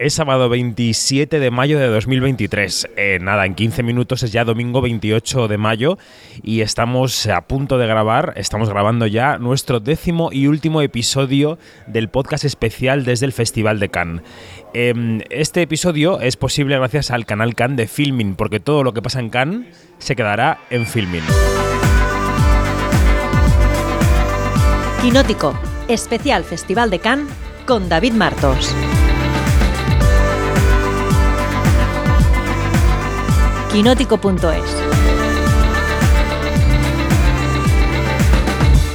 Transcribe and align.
Es 0.00 0.14
sábado 0.14 0.48
27 0.48 1.40
de 1.40 1.50
mayo 1.50 1.78
de 1.78 1.88
2023. 1.88 2.88
Eh, 2.96 3.18
nada, 3.20 3.44
en 3.44 3.54
15 3.54 3.82
minutos 3.82 4.22
es 4.22 4.32
ya 4.32 4.46
domingo 4.46 4.80
28 4.80 5.46
de 5.46 5.58
mayo 5.58 5.98
y 6.42 6.62
estamos 6.62 7.26
a 7.26 7.42
punto 7.42 7.76
de 7.76 7.86
grabar, 7.86 8.32
estamos 8.36 8.70
grabando 8.70 9.06
ya 9.06 9.36
nuestro 9.36 9.78
décimo 9.78 10.30
y 10.32 10.46
último 10.46 10.80
episodio 10.80 11.58
del 11.86 12.08
podcast 12.08 12.46
especial 12.46 13.04
desde 13.04 13.26
el 13.26 13.34
Festival 13.34 13.78
de 13.78 13.90
Cannes. 13.90 14.22
Em, 14.72 15.20
este 15.28 15.60
episodio 15.60 16.18
es 16.18 16.38
posible 16.38 16.78
gracias 16.78 17.10
al 17.10 17.26
canal 17.26 17.54
Cannes 17.54 17.76
de 17.76 17.86
Filming, 17.86 18.36
porque 18.36 18.58
todo 18.58 18.82
lo 18.82 18.94
que 18.94 19.02
pasa 19.02 19.20
en 19.20 19.28
Cannes 19.28 19.66
se 19.98 20.16
quedará 20.16 20.60
en 20.70 20.86
Filming. 20.86 21.24
Quinótico, 25.02 25.52
especial 25.88 26.44
Festival 26.44 26.88
de 26.88 27.00
Cannes 27.00 27.30
con 27.66 27.90
David 27.90 28.14
Martos. 28.14 28.74
quinótico.es. 33.72 34.90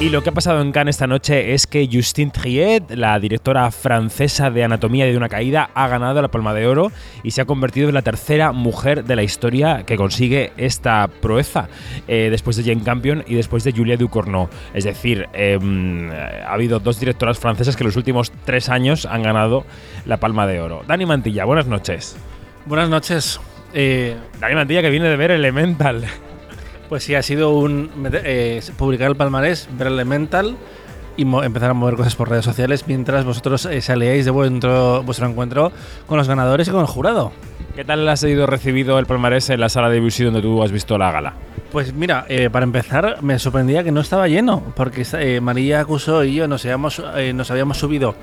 Y 0.02 0.10
lo 0.10 0.22
que 0.22 0.30
ha 0.30 0.34
pasado 0.34 0.62
en 0.62 0.72
Cannes 0.72 0.98
esta 0.98 1.08
noche 1.08 1.54
es 1.54 1.66
que 1.66 1.90
Justine 1.92 2.30
Triet, 2.30 2.92
la 2.92 3.18
directora 3.18 3.72
francesa 3.72 4.52
de 4.52 4.64
Anatomía 4.64 5.06
de 5.06 5.18
una 5.18 5.30
caída, 5.30 5.72
ha 5.74 5.88
ganado 5.88 6.22
la 6.22 6.28
Palma 6.28 6.54
de 6.54 6.68
Oro 6.68 6.92
y 7.24 7.32
se 7.32 7.42
ha 7.42 7.46
convertido 7.46 7.88
en 7.88 7.96
la 7.96 8.02
tercera 8.02 8.52
mujer 8.52 9.06
de 9.06 9.16
la 9.16 9.24
historia 9.24 9.84
que 9.84 9.96
consigue 9.96 10.52
esta 10.58 11.08
proeza, 11.08 11.70
eh, 12.08 12.28
después 12.30 12.58
de 12.58 12.64
Jane 12.64 12.84
Campion 12.84 13.24
y 13.26 13.36
después 13.36 13.64
de 13.64 13.72
Julia 13.72 13.98
Ducournau. 13.98 14.50
Es 14.74 14.84
decir, 14.84 15.28
em, 15.34 16.12
ha 16.12 16.54
habido 16.54 16.80
dos 16.80 17.00
directoras 17.00 17.40
francesas 17.40 17.76
que 17.76 17.84
en 17.84 17.88
los 17.88 17.96
últimos 17.96 18.32
tres 18.44 18.70
años 18.70 19.06
han 19.06 19.24
ganado 19.24 19.66
la 20.06 20.18
Palma 20.18 20.46
de 20.46 20.60
Oro. 20.60 20.84
Dani 20.86 21.06
Mantilla, 21.06 21.46
buenas 21.46 21.66
noches. 21.66 22.16
Buenas 22.66 22.90
noches. 22.90 23.40
Eh, 23.78 24.16
Dani 24.40 24.56
Mantilla 24.56 24.82
que 24.82 24.90
viene 24.90 25.10
de 25.10 25.18
ver 25.18 25.32
Elemental. 25.32 26.06
Pues 26.88 27.04
sí, 27.04 27.14
ha 27.14 27.22
sido 27.22 27.50
un 27.50 27.90
eh, 28.24 28.62
publicar 28.78 29.10
el 29.10 29.18
palmarés, 29.18 29.68
ver 29.78 29.88
Elemental 29.88 30.56
y 31.18 31.24
empezar 31.24 31.72
a 31.72 31.74
mover 31.74 31.96
cosas 31.96 32.16
por 32.16 32.30
redes 32.30 32.46
sociales 32.46 32.86
mientras 32.88 33.26
vosotros 33.26 33.66
eh, 33.66 33.82
salíais 33.82 34.24
de 34.24 34.32
vuestro, 34.32 35.04
vuestro 35.04 35.28
encuentro 35.28 35.74
con 36.08 36.18
los 36.18 36.28
ganadores 36.28 36.70
y 36.70 36.72
con 36.72 36.80
el 36.80 36.88
jurado. 36.88 37.34
¿Qué 37.76 37.84
tal 37.84 38.08
ha 38.08 38.16
sido 38.16 38.48
recibido 38.48 38.98
el 38.98 39.08
palmarés 39.08 39.50
en 39.50 39.60
la 39.60 39.68
sala 39.68 39.90
de 39.90 40.00
Busy 40.00 40.24
donde 40.24 40.42
tú 40.42 40.64
has 40.64 40.72
visto 40.72 40.98
la 40.98 41.12
gala? 41.12 41.34
Pues 41.74 41.94
mira, 41.94 42.26
eh, 42.30 42.50
para 42.50 42.64
empezar 42.64 43.22
me 43.24 43.38
sorprendía 43.40 43.84
que 43.84 43.92
no 43.92 44.00
estaba 44.00 44.30
lleno, 44.30 44.64
porque 44.78 45.42
María 45.42 45.82
Acusó 45.82 46.24
y 46.24 46.36
yo 46.36 46.48
nos 46.48 46.64
habíamos, 46.64 47.04
nos 47.34 47.52
habíamos 47.52 47.78
subido 47.78 48.16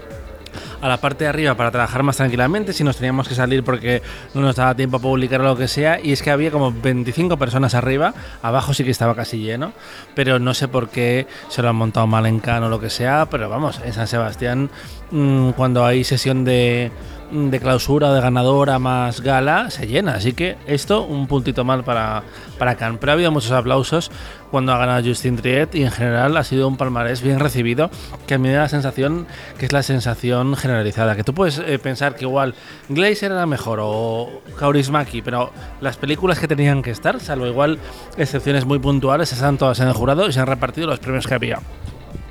a 0.81 0.89
la 0.89 0.99
parte 0.99 1.25
de 1.25 1.31
arriba 1.31 1.55
para 1.55 1.71
trabajar 1.71 2.03
más 2.03 2.17
tranquilamente, 2.17 2.73
si 2.73 2.85
nos 2.85 2.97
teníamos 2.97 3.29
que 3.29 3.35
salir 3.35 3.63
porque 3.65 4.03
no 4.35 4.41
nos 4.41 4.57
daba 4.57 4.75
tiempo 4.75 4.97
a 4.97 5.01
publicar 5.01 5.41
o 5.41 5.45
lo 5.45 5.57
que 5.57 5.69
sea, 5.69 6.01
y 6.03 6.13
es 6.13 6.23
que 6.23 6.31
había 6.31 6.51
como 6.51 6.73
25 6.73 7.37
personas 7.37 7.75
arriba, 7.75 8.15
abajo 8.43 8.75
sí 8.75 8.85
que 8.85 8.91
estaba 8.91 9.15
casi 9.15 9.39
lleno, 9.39 9.73
pero 10.15 10.39
no 10.39 10.55
sé 10.55 10.69
por 10.69 10.89
qué 10.89 11.27
se 11.49 11.63
lo 11.63 11.69
han 11.69 11.77
montado 11.77 12.07
mal 12.07 12.27
en 12.27 12.41
Cano 12.41 12.67
o 12.67 12.69
lo 12.69 12.81
que 12.81 12.91
sea, 12.91 13.27
pero 13.31 13.49
vamos, 13.49 13.81
en 13.85 13.93
San 13.93 14.07
Sebastián, 14.07 14.71
mm, 15.11 15.51
cuando 15.51 15.85
hay 15.85 16.05
sesión 16.05 16.45
de 16.45 16.91
de 17.33 17.61
clausura 17.61 18.11
o 18.11 18.15
de 18.15 18.21
ganadora 18.21 18.79
más 18.79 19.21
gala 19.21 19.71
se 19.71 19.87
llena. 19.87 20.15
Así 20.15 20.35
que 20.35 20.57
esto 20.67 21.03
un 21.03 21.27
puntito 21.27 21.65
mal 21.65 21.83
para, 21.83 22.23
para 22.59 22.77
Cannes. 22.77 22.99
Pero 23.01 23.13
ha 23.13 23.15
habido 23.15 23.33
muchos 23.33 23.53
aplausos 23.53 24.11
cuando 24.51 24.73
ha 24.73 24.79
ganado 24.79 25.03
Justin 25.07 25.37
Triet 25.37 25.75
y 25.75 25.83
en 25.83 25.91
general 25.91 26.37
ha 26.37 26.45
sido 26.45 26.69
un 26.69 26.77
palmarés 26.77 27.23
bien 27.23 27.41
recibido 27.41 27.91
que 28.27 28.35
a 28.35 28.39
mí 28.39 28.49
me 28.49 28.55
da 28.55 28.63
la 28.63 28.69
sensación 28.69 29.27
que 29.59 29.67
es 29.67 29.73
la 29.73 29.83
sensación 29.83 30.57
generalizada. 30.57 31.17
Que 31.17 31.25
tú 31.25 31.33
puedes 31.33 31.59
eh, 31.59 31.79
pensar 31.79 32.15
que 32.15 32.25
igual 32.25 32.55
Glazer 32.91 33.33
era 33.33 33.47
mejor 33.47 33.79
o 33.83 34.43
Kaurismaki, 34.59 35.23
pero 35.23 35.53
las 35.81 35.97
películas 35.97 36.39
que 36.39 36.49
tenían 36.49 36.83
que 36.83 36.91
estar, 36.91 37.19
salvo 37.21 37.47
igual 37.47 37.79
excepciones 38.19 38.67
muy 38.67 38.79
puntuales, 38.79 39.33
están 39.33 39.57
todas 39.57 39.81
en 39.81 39.89
el 39.89 39.95
jurado 39.95 40.29
y 40.29 40.33
se 40.33 40.41
han 40.41 40.47
repartido 40.47 40.87
los 40.87 40.99
premios 40.99 41.27
que 41.27 41.35
había. 41.35 41.61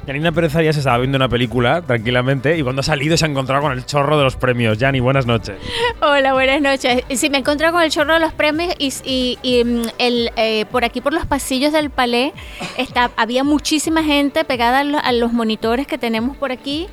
Yanina 0.07 0.31
Pérez 0.31 0.55
Arias 0.55 0.77
estaba 0.77 0.97
viendo 0.97 1.15
una 1.15 1.29
película 1.29 1.83
tranquilamente 1.83 2.57
y 2.57 2.63
cuando 2.63 2.79
ha 2.79 2.83
salido 2.83 3.15
se 3.17 3.25
ha 3.25 3.27
encontrado 3.27 3.61
con 3.61 3.71
el 3.71 3.85
chorro 3.85 4.17
de 4.17 4.23
los 4.23 4.35
premios. 4.35 4.79
Yani, 4.79 4.99
buenas 4.99 5.27
noches. 5.27 5.57
Hola, 6.01 6.33
buenas 6.33 6.59
noches. 6.59 7.03
Sí, 7.15 7.29
me 7.29 7.37
he 7.37 7.39
encontrado 7.41 7.73
con 7.73 7.83
el 7.83 7.91
chorro 7.91 8.15
de 8.15 8.19
los 8.19 8.33
premios 8.33 8.73
y, 8.79 9.37
mm, 9.63 9.81
eh, 9.99 10.65
por 10.71 10.85
aquí, 10.85 11.01
por 11.01 11.13
los 11.13 11.27
pasillos 11.27 11.71
del 11.71 11.91
palais, 11.91 12.33
está, 12.77 13.11
había 13.15 13.43
muchísima 13.43 14.03
gente 14.03 14.43
pegada 14.43 14.79
a 14.79 15.11
los, 15.13 15.31
monitores 15.31 15.87
que 15.87 15.97
tenemos 15.97 16.35
por 16.35 16.51
aquí 16.51 16.87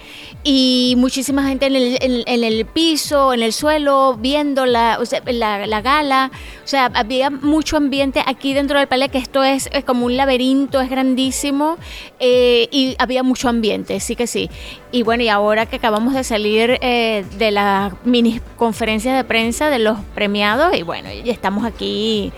y 0.44 0.94
muchísima 0.96 1.48
gente 1.48 1.66
en 1.66 2.44
el, 2.44 2.66
piso, 2.66 3.32
en 3.32 3.42
el 3.42 3.52
suelo, 3.52 4.16
viendo 4.20 4.66
la, 4.66 4.98
la, 5.26 5.80
gala. 5.80 6.30
O 6.62 6.66
sea, 6.66 6.90
había 6.94 7.30
mucho 7.30 7.76
ambiente 7.78 8.22
aquí 8.26 8.54
dentro 8.54 8.78
del 8.78 8.86
palais, 8.86 9.10
que 9.10 9.18
esto 9.18 9.42
es, 9.42 9.68
como 9.86 10.06
un 10.06 10.16
laberinto, 10.16 10.80
es 10.80 10.90
grandísimo. 10.90 11.78
Eh, 12.20 12.68
y 12.70 12.97
había 12.98 13.22
mucho 13.22 13.48
ambiente, 13.48 14.00
sí 14.00 14.16
que 14.16 14.26
sí. 14.26 14.50
Y 14.92 15.02
bueno, 15.02 15.22
y 15.22 15.28
ahora 15.28 15.66
que 15.66 15.76
acabamos 15.76 16.14
de 16.14 16.24
salir 16.24 16.78
eh, 16.82 17.24
de 17.38 17.50
la 17.50 17.96
mini 18.04 18.40
conferencia 18.56 19.14
de 19.14 19.24
prensa 19.24 19.70
de 19.70 19.78
los 19.78 19.98
premiados, 20.14 20.76
y 20.76 20.82
bueno, 20.82 21.08
ya 21.24 21.32
estamos 21.32 21.64
aquí 21.64 22.32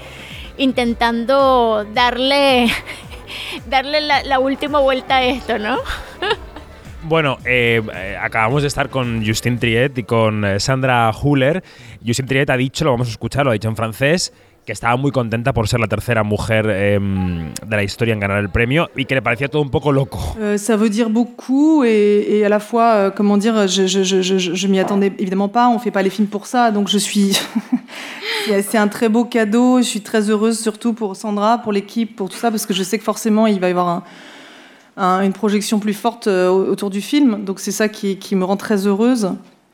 intentando 0.58 1.86
darle, 1.94 2.68
darle 3.68 4.00
la, 4.00 4.38
última 4.38 4.78
vuelta 4.80 5.16
a 5.16 5.24
esto, 5.24 5.58
¿no? 5.58 5.78
Bueno, 7.02 7.38
eh, 7.46 7.82
acabamos 8.20 8.60
de 8.60 8.68
estar 8.68 8.90
con 8.90 9.26
Justin 9.26 9.58
Triet 9.58 9.96
y 9.96 10.02
con 10.02 10.44
eh, 10.44 10.60
Sandra 10.60 11.10
Huller. 11.10 11.64
Justin 12.06 12.26
Triet 12.26 12.50
ha 12.50 12.58
dicho, 12.58 12.84
lo 12.84 12.90
vamos 12.90 13.08
a 13.08 13.10
escuchar, 13.12 13.44
lo 13.46 13.50
ha 13.50 13.54
dicho 13.54 13.68
en 13.68 13.76
francés, 13.76 14.34
que 14.70 14.74
estaba 14.74 14.96
muy 14.96 15.10
contenta 15.10 15.52
por 15.52 15.66
ser 15.66 15.80
la 15.80 15.88
tercera 15.88 16.22
mujer 16.22 16.64
em, 16.70 17.52
de 17.66 17.76
la 17.76 17.82
historia 17.82 18.14
en 18.14 18.20
ganar 18.20 18.38
el 18.38 18.50
premio 18.50 18.88
y 18.94 19.04
que 19.04 19.16
le 19.16 19.20
parecía 19.20 19.48
todo 19.48 19.62
un 19.62 19.68
poco 19.68 19.90
loco. 19.90 20.20
Euh, 20.38 20.58
ça 20.58 20.76
veut 20.76 20.88
dire 20.88 21.10
beaucoup 21.10 21.82
et, 21.82 22.44
à 22.44 22.48
la 22.48 22.60
fois, 22.60 22.92
euh, 22.94 23.10
comment 23.10 23.36
dire, 23.36 23.66
je, 23.66 23.88
je, 23.88 24.66
m'y 24.68 24.78
attendais 24.78 25.12
évidemment 25.18 25.48
pas, 25.48 25.68
on 25.68 25.80
fait 25.80 25.90
pas 25.90 26.02
les 26.02 26.10
films 26.10 26.28
pour 26.28 26.46
ça, 26.46 26.70
donc 26.70 26.86
je 26.86 26.98
suis... 26.98 27.36
C'est 28.46 28.78
un 28.78 28.86
très 28.86 29.08
beau 29.08 29.24
cadeau, 29.24 29.78
je 29.78 29.86
suis 29.86 30.02
très 30.02 30.30
heureuse 30.30 30.60
surtout 30.60 30.92
pour 30.92 31.16
Sandra, 31.16 31.58
pour 31.58 31.72
l'équipe, 31.72 32.14
pour 32.14 32.28
tout 32.28 32.38
ça, 32.38 32.52
parce 32.52 32.64
que 32.64 32.72
je 32.72 32.84
sais 32.84 32.96
que 32.96 33.04
forcément 33.04 33.48
il 33.48 33.58
va 33.58 33.66
y 33.66 33.70
avoir 33.72 33.88
un, 33.88 34.02
un, 34.96 35.22
une 35.22 35.32
projection 35.32 35.80
plus 35.80 35.94
forte 35.94 36.28
euh, 36.28 36.48
autour 36.48 36.90
du 36.90 37.00
film, 37.00 37.44
donc 37.44 37.58
c'est 37.58 37.72
ça 37.72 37.88
qui, 37.88 38.36
me 38.36 38.44
rend 38.44 38.56
très 38.56 38.86
heureuse. 38.86 39.32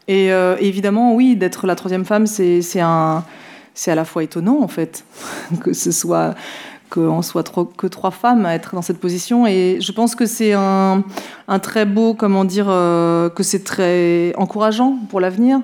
Et, 0.08 0.30
évidemment, 0.60 1.14
oui, 1.14 1.36
d'être 1.36 1.66
la 1.66 1.74
troisième 1.74 2.04
femme, 2.04 2.26
c'est 2.26 2.80
un 2.80 3.24
c'est 3.76 3.92
à 3.92 3.94
la 3.94 4.04
fois 4.04 4.24
étonnant 4.24 4.60
en 4.60 4.66
fait 4.66 5.04
que 5.60 5.72
ce 5.72 5.92
soit 5.92 6.34
qu'on 6.90 7.22
soit 7.22 7.44
que 7.76 7.86
trois 7.86 8.10
femmes 8.10 8.46
à 8.46 8.54
être 8.54 8.74
dans 8.74 8.82
cette 8.82 9.00
position. 9.00 9.46
Et 9.46 9.78
je 9.80 9.92
pense 9.92 10.14
que 10.14 10.24
c'est 10.24 10.52
un, 10.52 11.02
très 11.60 11.84
beau 11.84 12.14
comment 12.14 12.44
dire 12.44 12.66
euh, 12.68 13.28
que 13.28 13.42
c'est 13.42 13.64
très 13.64 14.32
encourageant 14.36 14.96
pour 15.08 15.20
l'avenir. 15.20 15.60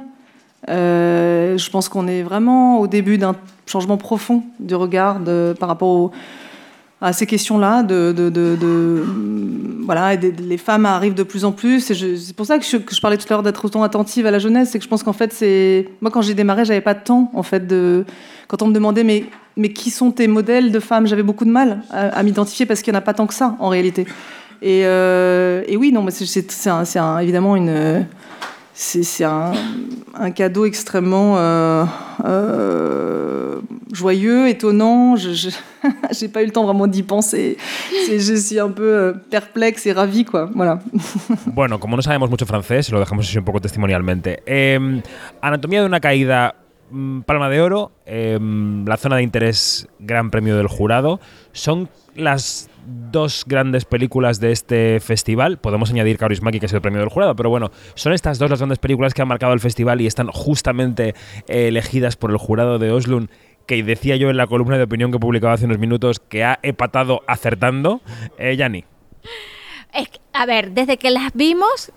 Euh, 0.69 1.56
je 1.56 1.71
pense 1.71 1.89
qu'on 1.89 2.06
est 2.06 2.23
vraiment 2.23 2.81
au 2.81 2.87
début 2.87 3.19
d'un 3.19 3.34
changement 3.67 3.97
profond 3.97 4.43
du 4.61 4.75
regard 4.75 5.21
par 5.59 5.69
rapport 5.69 5.89
au, 5.89 6.11
à 7.02 7.12
ces 7.12 7.26
questions-là. 7.26 7.82
De, 7.82 8.12
de, 8.12 9.04
voilà, 9.84 10.14
les 10.14 10.56
femmes 10.56 10.86
arrivent 10.86 11.14
de 11.14 11.24
plus 11.24 11.44
en 11.44 11.52
plus. 11.52 11.80
C'est 11.80 12.36
pour 12.36 12.46
ça 12.46 12.58
que 12.58 12.64
je, 12.64 13.00
parlais 13.00 13.18
tout 13.18 13.26
à 13.28 13.34
l'heure 13.34 13.42
d'être 13.42 13.64
autant 13.64 13.82
attentive 13.82 14.26
à 14.26 14.30
la 14.30 14.38
jeunesse. 14.38 14.70
C'est 14.70 14.78
que 14.78 14.84
je 14.84 14.88
pense 14.88 15.02
qu'en 15.02 15.12
fait, 15.12 15.32
c'est 15.32 15.88
moi 16.00 16.10
quand 16.10 16.22
j'ai 16.22 16.34
démarré, 16.34 16.64
j'avais 16.64 16.80
pas 16.80 16.94
de 16.94 17.02
temps 17.02 17.30
en 17.34 17.42
fait 17.42 17.66
de 17.66 18.04
quand 18.48 18.62
on 18.62 18.68
me 18.68 18.72
demandait 18.72 19.04
mais 19.04 19.24
mais 19.56 19.72
qui 19.72 19.90
sont 19.90 20.12
tes 20.12 20.28
modèles 20.28 20.72
de 20.72 20.80
femmes, 20.80 21.06
j'avais 21.06 21.22
beaucoup 21.22 21.44
de 21.44 21.50
mal 21.50 21.82
à, 21.90 22.22
m'identifier 22.22 22.64
parce 22.64 22.80
qu'il 22.80 22.92
n'y 22.92 22.96
en 22.96 23.00
a 23.00 23.02
pas 23.02 23.12
tant 23.12 23.26
que 23.26 23.34
ça 23.34 23.54
en 23.58 23.69
réalité. 23.69 24.06
Et, 24.62 24.86
euh, 24.86 25.62
oui, 25.76 25.92
non, 25.92 26.02
mais 26.02 26.10
c'est 26.10 26.46
évidemment 27.20 27.56
une 27.56 28.06
c'est 28.75 29.25
un, 29.25 29.53
cadeau 30.34 30.65
extrêmement 30.65 31.37
euh, 31.37 31.85
euh, 32.25 33.61
joyeux, 33.93 34.49
étonnant. 34.49 35.17
Je 35.17 35.50
n'ai 36.23 36.29
pas 36.32 36.43
eu 36.43 36.46
le 36.46 36.52
temps 36.52 36.64
vraiment 36.64 36.87
d'y 36.87 37.02
penser. 37.02 37.58
Je 38.08 38.35
suis 38.35 38.58
un 38.58 38.70
peu 38.70 38.94
euh, 38.94 39.12
perplexe 39.31 39.87
et 39.87 39.93
ravie, 39.93 40.25
quoi. 40.25 40.50
Voilà. 40.55 40.79
Bueno, 41.46 41.79
como 41.79 41.96
no 41.96 42.02
sabemos 42.02 42.31
mucho 42.31 42.46
francés, 42.46 42.91
lo 42.91 42.99
dejamos 42.99 43.29
así 43.29 43.38
un 43.38 43.44
poco 43.44 43.61
testimonialmente. 43.61 44.43
Eh, 44.46 45.02
anatomía 45.43 45.81
de 45.81 45.87
una 45.87 46.00
caída, 46.00 46.55
mm, 46.91 47.20
Palma 47.20 47.50
de 47.50 47.61
Oro, 47.61 47.93
la 48.06 48.96
zona 48.96 49.17
de 49.17 49.23
interés, 49.23 49.87
Gran 49.99 50.31
Premio 50.31 50.56
del 50.56 50.67
Jurado. 50.67 51.20
Son 51.52 51.88
las 52.14 52.70
dos 52.87 53.44
grandes 53.46 53.84
películas 53.84 54.40
de 54.40 54.52
este 54.52 55.00
festival. 55.00 55.58
Podemos 55.58 55.90
añadir 55.90 56.19
Kaurismäki, 56.19 56.61
que 56.61 56.67
es 56.67 56.73
el 56.73 56.81
premio 56.81 57.00
del 57.00 57.08
jurado, 57.08 57.37
pero 57.37 57.50
bueno, 57.50 57.70
son 57.94 58.12
estas 58.12 58.38
dos 58.38 58.50
las 58.50 58.61
grandes 58.61 58.79
películas 58.79 59.14
que 59.14 59.23
han 59.23 59.29
marcado 59.29 59.52
el 59.52 59.61
festival 59.61 60.00
y 60.00 60.06
están 60.06 60.29
justamente 60.29 61.14
eh, 61.49 61.69
elegidas 61.69 62.17
por 62.17 62.31
el 62.31 62.37
jurado 62.37 62.79
de 62.79 62.90
Oslun 62.90 63.31
que 63.67 63.82
decía 63.82 64.17
yo 64.17 64.29
en 64.29 64.37
la 64.37 64.46
columna 64.46 64.76
de 64.76 64.84
opinión 64.84 65.12
que 65.12 65.19
publicaba 65.19 65.55
hace 65.55 65.67
unos 65.67 65.79
minutos 65.79 66.19
que 66.19 66.44
ha 66.44 66.58
empatado 66.62 67.23
acertando. 67.26 68.00
Eh, 68.38 68.56
a 70.32 70.46
ver, 70.46 70.73
desde 70.73 70.96
que 70.96 71.11
las 71.11 71.32
vimos, 71.34 71.93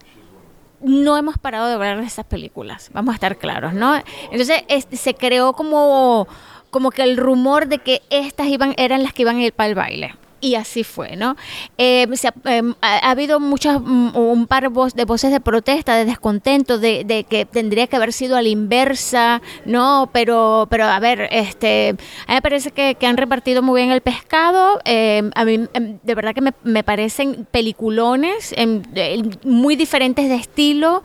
no 0.81 1.17
hemos 1.17 1.37
parado 1.37 1.67
de 1.67 1.77
ver 1.77 1.97
esas 1.99 2.25
películas, 2.25 2.91
vamos 2.93 3.13
a 3.13 3.15
estar 3.15 3.37
claros, 3.37 3.73
¿no? 3.73 3.95
Entonces 4.31 4.63
se 4.91 5.15
creó 5.15 5.53
como, 5.53 6.27
como 6.69 6.91
que 6.91 7.01
el 7.01 7.17
rumor 7.17 7.67
de 7.67 7.79
que 7.79 8.01
estas 8.09 8.47
eran 8.77 9.03
las 9.03 9.13
que 9.13 9.23
iban 9.23 9.37
a 9.37 9.43
ir 9.43 9.53
para 9.53 9.69
el 9.69 9.75
baile 9.75 10.13
y 10.45 10.53
así 10.53 10.83
fue, 10.83 11.15
¿no? 11.15 11.35
Eh, 11.79 12.07
eh, 12.45 12.61
ha, 12.81 13.09
habido 13.09 13.39
muchas, 13.39 13.81
mm, 13.81 14.15
un 14.15 14.45
par 14.45 14.69
de 14.69 15.05
voces 15.05 15.31
de 15.31 15.39
protesta, 15.39 15.95
de 15.95 16.05
descontento, 16.05 16.77
de, 16.77 17.25
que 17.27 17.45
tendría 17.45 17.87
que 17.87 17.95
haber 17.95 18.13
sido 18.13 18.37
a 18.37 18.43
la 18.43 18.49
inversa, 18.49 19.41
¿no? 19.65 20.07
Pero, 20.13 20.67
pero 20.69 20.85
a 20.85 20.99
ver, 20.99 21.27
este, 21.31 21.95
a 22.27 22.31
mí 22.31 22.35
me 22.35 22.41
parece 22.43 22.69
que, 22.69 22.95
han 23.05 23.17
repartido 23.17 23.63
muy 23.63 23.81
bien 23.81 23.91
el 23.91 24.01
pescado. 24.01 24.79
Eh, 24.85 25.31
a 25.33 25.45
mí, 25.45 25.67
em, 25.73 25.97
de 26.03 26.15
verdad 26.15 26.35
que 26.35 26.41
me, 26.41 26.83
parecen 26.83 27.47
peliculones, 27.49 28.53
em, 28.55 28.83
muy 29.43 29.75
diferentes 29.75 30.29
de 30.29 30.35
estilo. 30.35 31.01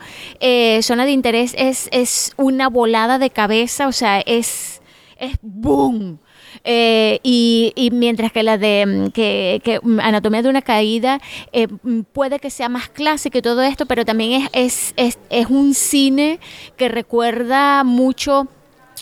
Zona 0.81 1.05
de 1.05 1.11
interés 1.11 1.55
es, 1.57 1.89
es 1.91 2.33
una 2.37 2.69
volada 2.69 3.17
de 3.17 3.31
cabeza, 3.31 3.87
o 3.87 3.91
sea, 3.91 4.19
es, 4.19 4.81
es 5.17 5.35
boom. 5.41 6.19
Eh, 6.63 7.19
y, 7.23 7.89
mientras 7.93 8.31
que 8.31 8.43
la 8.43 8.57
de 8.57 8.85
mm, 8.85 9.11
que, 9.11 9.79
mm, 9.81 9.99
Anatomía 9.99 10.41
de 10.41 10.49
una 10.49 10.61
caída 10.61 11.19
eh, 11.51 11.67
mm, 11.67 12.01
puede 12.13 12.39
que 12.39 12.49
sea 12.49 12.69
más 12.69 12.89
clásica 12.89 13.37
y 13.37 13.41
todo 13.41 13.61
esto, 13.61 13.85
pero 13.85 14.05
también 14.05 14.47
es, 14.53 14.93
es, 14.95 15.19
es, 15.29 15.47
un 15.47 15.73
cine 15.73 16.39
que 16.77 16.89
recuerda 16.89 17.83
mucho 17.83 18.47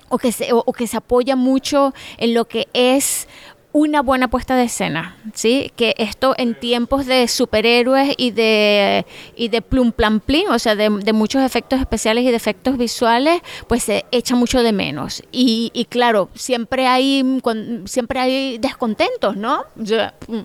o 0.10 0.18
que, 0.18 0.32
se, 0.32 0.50
o 0.52 0.74
que 0.74 0.88
se 0.88 0.98
apoya 0.98 1.36
mucho 1.36 1.94
en 2.18 2.34
lo 2.34 2.46
que 2.46 2.68
es 2.74 3.28
una 3.72 4.02
buena 4.02 4.30
puesta 4.30 4.56
de 4.56 4.64
escena, 4.64 5.16
¿sí? 5.34 5.72
Que 5.76 5.94
esto 5.98 6.34
en 6.38 6.56
tiempos 6.56 7.06
de 7.06 7.28
superhéroes 7.28 8.16
y 8.18 8.32
de, 8.32 9.06
y 9.36 9.50
de 9.50 9.62
plum 9.62 9.92
plan 9.92 10.20
plin, 10.20 10.50
o 10.50 10.58
sea, 10.58 10.76
de, 10.76 10.90
muchos 11.14 11.44
efectos 11.44 11.80
especiales 11.80 12.24
y 12.24 12.30
de 12.30 12.36
efectos 12.36 12.78
visuales, 12.78 13.42
pues 13.68 13.84
se 13.84 14.06
echa 14.12 14.36
mucho 14.36 14.64
de 14.64 14.72
menos. 14.72 15.22
Y, 15.32 15.72
y 15.74 15.86
claro, 15.86 16.30
siempre 16.34 16.88
hay, 16.88 17.40
siempre 17.86 18.20
hay 18.20 18.58
descontentos, 18.58 19.36
¿no? 19.36 19.66
Mm, 19.76 20.40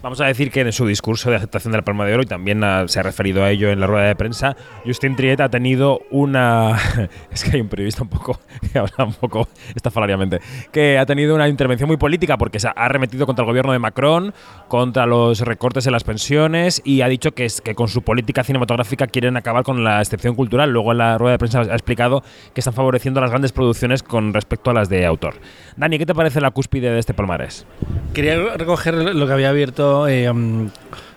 Vamos 0.00 0.20
a 0.20 0.26
decir 0.26 0.52
que 0.52 0.60
en 0.60 0.72
su 0.72 0.86
discurso 0.86 1.28
de 1.28 1.36
aceptación 1.36 1.72
de 1.72 1.78
la 1.78 1.84
Palma 1.84 2.06
de 2.06 2.14
Oro, 2.14 2.22
y 2.22 2.26
también 2.26 2.62
se 2.86 3.00
ha 3.00 3.02
referido 3.02 3.42
a 3.42 3.50
ello 3.50 3.70
en 3.70 3.80
la 3.80 3.88
rueda 3.88 4.06
de 4.06 4.14
prensa, 4.14 4.56
Justin 4.86 5.16
Triet 5.16 5.40
ha 5.40 5.48
tenido 5.48 6.02
una. 6.12 6.78
es 7.32 7.42
que 7.42 7.56
hay 7.56 7.60
un 7.60 7.68
periodista 7.68 8.04
un 8.04 8.08
poco. 8.08 8.38
que 8.72 8.78
habla 8.78 9.04
un 9.04 9.14
poco 9.14 9.48
estafalariamente. 9.74 10.40
Que 10.70 10.98
ha 10.98 11.06
tenido 11.06 11.34
una 11.34 11.48
intervención 11.48 11.88
muy 11.88 11.96
política 11.96 12.38
porque 12.38 12.60
se 12.60 12.68
ha 12.68 12.70
arremetido 12.70 13.26
contra 13.26 13.42
el 13.42 13.48
gobierno 13.48 13.72
de 13.72 13.80
Macron, 13.80 14.34
contra 14.68 15.04
los 15.04 15.40
recortes 15.40 15.84
en 15.86 15.92
las 15.92 16.04
pensiones 16.04 16.80
y 16.84 17.00
ha 17.00 17.08
dicho 17.08 17.32
que, 17.32 17.44
es, 17.44 17.60
que 17.60 17.74
con 17.74 17.88
su 17.88 18.02
política 18.02 18.44
cinematográfica 18.44 19.08
quieren 19.08 19.36
acabar 19.36 19.64
con 19.64 19.82
la 19.82 20.00
excepción 20.00 20.36
cultural. 20.36 20.70
Luego 20.70 20.92
en 20.92 20.98
la 20.98 21.18
rueda 21.18 21.32
de 21.32 21.38
prensa 21.38 21.62
ha 21.62 21.74
explicado 21.74 22.22
que 22.54 22.60
están 22.60 22.74
favoreciendo 22.74 23.20
las 23.20 23.30
grandes 23.30 23.50
producciones 23.50 24.04
con 24.04 24.32
respecto 24.32 24.70
a 24.70 24.74
las 24.74 24.88
de 24.88 25.04
autor. 25.06 25.34
Dani, 25.76 25.98
¿qué 25.98 26.06
te 26.06 26.14
parece 26.14 26.40
la 26.40 26.52
cúspide 26.52 26.92
de 26.92 27.00
este 27.00 27.14
palmarés? 27.14 27.66
Quería 28.14 28.36
recoger 28.56 28.94
lo 28.94 29.26
que 29.26 29.32
había 29.32 29.50
abierto 29.50 29.87
eh, 30.06 30.30
um, 30.30 30.70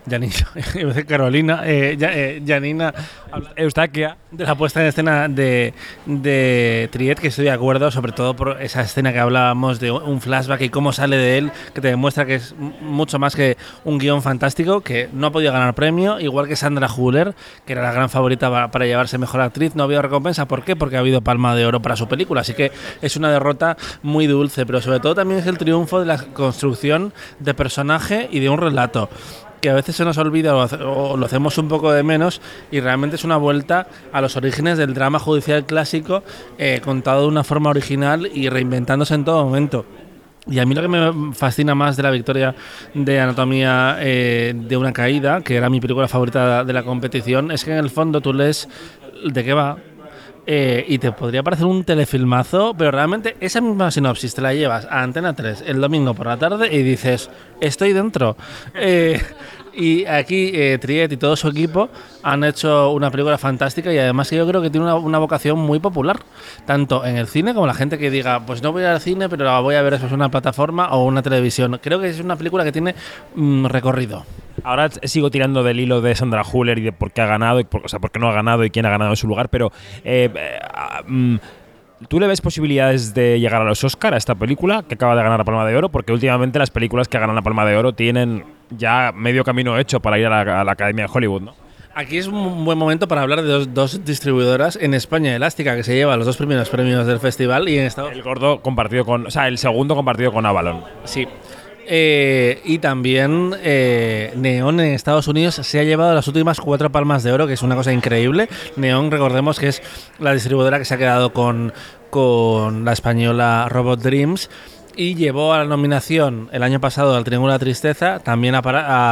Janina, 0.10 0.34
Carolina, 1.08 1.62
eh, 1.66 1.98
eh, 2.00 2.42
Janina 2.46 2.94
Eustaquia, 3.56 4.18
de 4.32 4.46
la 4.46 4.56
puesta 4.56 4.82
en 4.82 4.88
escena 4.88 5.28
de, 5.28 5.74
de 6.06 6.90
Triet, 6.92 7.20
que 7.20 7.28
estoy 7.28 7.46
de 7.46 7.52
acuerdo, 7.52 7.92
sobre 7.92 8.12
todo 8.12 8.36
por 8.36 8.62
esa 8.62 8.82
escena 8.82 9.14
que 9.14 9.20
hablábamos 9.20 9.80
de 9.80 9.92
un 9.92 10.22
flashback 10.22 10.62
y 10.62 10.70
cómo 10.70 10.92
sale 10.92 11.18
de 11.18 11.38
él, 11.38 11.52
que 11.74 11.82
te 11.82 11.90
demuestra 11.90 12.26
que 12.26 12.36
es 12.36 12.56
mucho 12.82 13.20
más 13.20 13.36
que 13.36 13.58
un 13.84 14.00
guion 14.00 14.22
fantástico, 14.22 14.82
que 14.82 15.10
no 15.14 15.28
ha 15.28 15.32
podido 15.32 15.52
ganar 15.52 15.76
premio, 15.76 16.20
igual 16.20 16.48
que 16.48 16.56
Sandra 16.56 16.88
Huller, 16.92 17.36
que 17.66 17.74
era 17.74 17.84
la 17.84 17.92
gran 17.92 18.10
favorita 18.10 18.70
para, 18.70 18.86
llevarse 18.86 19.18
mejor 19.18 19.42
actriz, 19.42 19.76
no 19.76 19.84
ha 19.84 19.86
habido 19.86 20.02
recompensa. 20.02 20.48
¿Por 20.48 20.64
qué? 20.64 20.76
Porque 20.76 20.98
ha 20.98 21.00
habido 21.00 21.22
palma 21.22 21.56
de 21.56 21.66
oro 21.66 21.82
para 21.82 21.96
su 21.96 22.08
película, 22.08 22.42
así 22.42 22.54
que 22.54 22.72
es 23.02 23.16
una 23.16 23.32
derrota 23.32 23.78
muy 24.02 24.28
dulce, 24.28 24.66
pero 24.66 24.82
sobre 24.82 25.00
todo 25.00 25.16
también 25.16 25.40
es 25.40 25.48
el 25.48 25.58
triunfo 25.58 26.00
de 26.00 26.06
la 26.06 26.18
construcción 26.18 27.14
de 27.40 27.54
personaje 27.54 28.28
y 28.32 28.40
de 28.40 28.50
un 28.50 28.58
relato 28.58 29.10
que 29.62 29.70
a 29.70 29.74
veces 29.74 29.96
se 29.96 30.04
nos 30.04 30.18
olvida 30.18 30.56
o, 30.56 31.16
lo 31.16 31.26
hacemos 31.26 31.58
un 31.58 31.68
poco 31.68 31.92
de 31.92 32.04
menos 32.04 32.42
y 32.72 32.80
realmente 32.80 33.16
es 33.16 33.24
una 33.24 33.38
vuelta 33.38 33.88
a 34.12 34.22
los 34.22 34.36
orígenes 34.36 34.78
del 34.78 34.94
drama 34.94 35.20
judicial 35.20 35.66
clásico 35.66 36.24
eh, 36.58 36.82
contado 36.84 37.22
de 37.22 37.28
una 37.28 37.44
forma 37.44 37.70
original 37.70 38.30
y 38.34 38.50
reinventándose 38.50 39.14
en 39.14 39.24
todo 39.24 39.46
momento. 39.46 39.86
Y 40.48 40.58
a 40.58 40.66
mí 40.66 40.74
lo 40.74 40.82
que 40.82 40.88
me 40.88 41.34
fascina 41.34 41.76
más 41.76 41.96
de 41.96 42.04
la 42.04 42.10
victoria 42.10 42.56
de 42.96 43.20
Anatomía 43.20 43.98
eh, 44.00 44.54
de 44.56 44.76
una 44.76 44.92
caída, 44.92 45.42
que 45.42 45.56
era 45.56 45.70
mi 45.70 45.80
película 45.80 46.08
favorita 46.08 46.64
de 46.64 46.74
la 46.74 46.82
competición, 46.84 47.52
es 47.52 47.64
que 47.64 47.72
en 47.72 47.78
el 47.78 47.92
fondo 47.92 48.22
tú 48.22 48.34
lees 48.34 48.68
de 49.24 49.44
qué 49.44 49.54
va, 49.54 49.78
eh, 50.46 50.86
y 50.88 50.98
te 50.98 51.12
podría 51.12 51.44
parecer 51.44 51.66
un 51.66 51.84
telefilmazo, 51.84 52.74
pero 52.78 52.92
realmente 52.92 53.36
esa 53.40 53.62
misma 53.62 53.92
sinopsis 53.92 54.34
te 54.34 54.42
la 54.42 54.54
llevas 54.54 54.86
a 54.86 55.04
Antena 55.04 55.34
3 55.36 55.64
el 55.68 55.80
domingo 55.80 56.14
por 56.14 56.28
la 56.28 56.38
tarde 56.38 56.74
y 56.74 56.82
dices, 56.82 57.30
estoy 57.60 57.94
dentro. 57.94 58.36
Eh, 58.74 59.22
y 59.74 60.06
aquí 60.06 60.52
eh, 60.54 60.78
Triet 60.80 61.12
y 61.12 61.18
todo 61.18 61.36
su 61.36 61.48
equipo 61.48 61.90
han 62.24 62.44
hecho 62.44 62.92
una 62.92 63.10
película 63.10 63.38
fantástica 63.38 63.94
y 63.94 63.98
además 63.98 64.30
yo 64.32 64.48
creo 64.48 64.62
que 64.62 64.70
tiene 64.70 64.94
una, 64.94 65.18
vocación 65.18 65.60
muy 65.60 65.80
popular, 65.80 66.20
tanto 66.66 67.06
en 67.06 67.18
el 67.18 67.28
cine 67.28 67.54
como 67.54 67.68
la 67.68 67.74
gente 67.74 67.98
que 67.98 68.12
diga, 68.12 68.46
pues 68.46 68.62
no 68.62 68.72
voy 68.72 68.84
al 68.84 69.00
cine, 69.00 69.30
pero 69.30 69.46
la 69.46 69.60
voy 69.60 69.76
a 69.76 69.82
ver 69.82 69.94
eso 69.94 70.08
es 70.08 70.12
una 70.12 70.30
plataforma 70.30 70.90
o 70.92 71.06
una 71.06 71.22
televisión. 71.22 71.80
Creo 71.82 72.00
que 72.00 72.10
es 72.10 72.20
una 72.20 72.36
película 72.36 72.64
que 72.64 72.72
tiene 72.72 72.96
mm, 73.36 73.66
recorrido. 73.66 74.26
Ahora 74.64 74.90
sigo 74.90 75.32
tirando 75.32 75.64
del 75.64 75.80
hilo 75.80 76.02
de 76.02 76.14
Sandra 76.16 76.44
Huller 76.44 76.78
y 76.78 76.84
de 76.84 76.92
por 76.92 77.12
qué 77.12 77.22
ha 77.22 77.26
ganado, 77.26 77.60
y 77.60 77.68
o 77.72 77.88
sea, 77.88 78.00
por 78.00 78.12
qué 78.12 78.20
no 78.20 78.30
ha 78.30 78.34
ganado 78.34 78.64
y 78.66 78.70
quién 78.70 78.86
ha 78.86 78.90
ganado 78.90 79.12
en 79.12 79.18
su 79.18 79.28
lugar, 79.28 79.50
pero 79.50 79.72
eh, 80.04 80.30
eh, 80.36 80.60
mm, 81.08 81.38
¿Tú 82.08 82.20
le 82.20 82.28
ves 82.28 82.42
posibilidades 82.42 83.14
de 83.14 83.40
llegar 83.40 83.62
a 83.62 83.66
los 83.66 83.84
Oscar 83.84 84.16
a 84.16 84.18
esta 84.18 84.34
película 84.34 84.84
que 84.88 84.96
acaba 84.96 85.16
de 85.16 85.22
ganar 85.22 85.40
la 85.40 85.46
Palma 85.46 85.66
de 85.68 85.76
Oro? 85.76 85.90
Porque 85.90 86.12
últimamente 86.12 86.58
las 86.58 86.72
películas 86.72 87.08
que 87.08 87.20
ganan 87.20 87.36
la 87.36 87.44
Palma 87.44 87.64
de 87.64 87.78
Oro 87.78 87.94
tienen 87.94 88.44
ya 88.72 89.12
medio 89.16 89.44
camino 89.44 89.78
hecho 89.78 90.00
para 90.00 90.18
ir 90.18 90.28
a 90.28 90.64
la, 90.64 90.72
Academia 90.72 91.06
de 91.06 91.12
Hollywood, 91.14 91.42
¿no? 91.42 91.56
Aquí 91.94 92.18
es 92.18 92.28
un 92.28 92.64
buen 92.64 92.78
momento 92.78 93.08
para 93.10 93.22
hablar 93.22 93.42
de 93.42 93.66
dos, 93.66 94.06
distribuidoras 94.06 94.78
en 94.78 94.94
España, 94.94 95.36
Elástica, 95.36 95.76
que 95.76 95.84
se 95.84 95.94
lleva 95.94 96.16
los 96.16 96.26
dos 96.26 96.38
primeros 96.38 96.70
premios 96.70 97.06
del 97.06 97.20
festival 97.20 97.68
y 97.68 97.78
en 97.78 97.86
Estados 97.86 98.14
El 98.14 98.24
gordo 98.24 98.62
compartido 98.62 99.04
con, 99.04 99.28
o 99.28 99.32
sea, 99.32 99.50
el 99.50 99.58
segundo 99.58 99.94
compartido 99.94 100.32
con 100.32 100.46
Avalon. 100.46 100.86
Sí. 101.04 101.28
Eh, 101.88 102.62
y 102.64 102.80
también 102.80 103.54
eh, 103.62 104.32
Neon 104.38 104.80
en 104.80 104.94
Estados 104.94 105.28
Unidos 105.28 105.56
se 105.56 105.80
ha 105.80 105.84
llevado 105.84 106.14
las 106.14 106.28
últimas 106.28 106.62
cuatro 106.62 106.90
palmas 106.92 107.24
de 107.24 107.34
oro, 107.34 107.48
que 107.48 107.54
es 107.54 107.62
una 107.62 107.76
cosa 107.76 107.92
increíble. 107.92 108.48
Neon, 108.78 109.12
recordemos 109.12 109.60
que 109.60 109.68
es 109.68 109.82
la 110.18 110.34
distribuidora 110.34 110.80
que 110.80 110.86
se 110.86 110.94
ha 110.94 110.98
quedado 110.98 111.34
con, 111.34 111.74
con 112.10 112.86
la 112.86 112.94
española 112.94 113.68
Robot 113.70 114.00
Dreams 114.02 114.50
y 114.96 115.16
llevó 115.16 115.54
a 115.54 115.60
la 115.60 115.66
nominación 115.66 116.50
el 116.52 116.64
año 116.64 116.80
pasado 116.80 117.16
al 117.16 117.24
Triángulo 117.24 117.52
de 117.52 117.56
la 117.56 117.60
Tristeza, 117.60 118.20
también 118.20 118.56
a, 118.56 118.62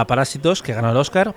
Parásitos, 0.08 0.62
que 0.62 0.74
ganó 0.74 0.92
el 0.92 0.98
Oscar. 0.98 1.34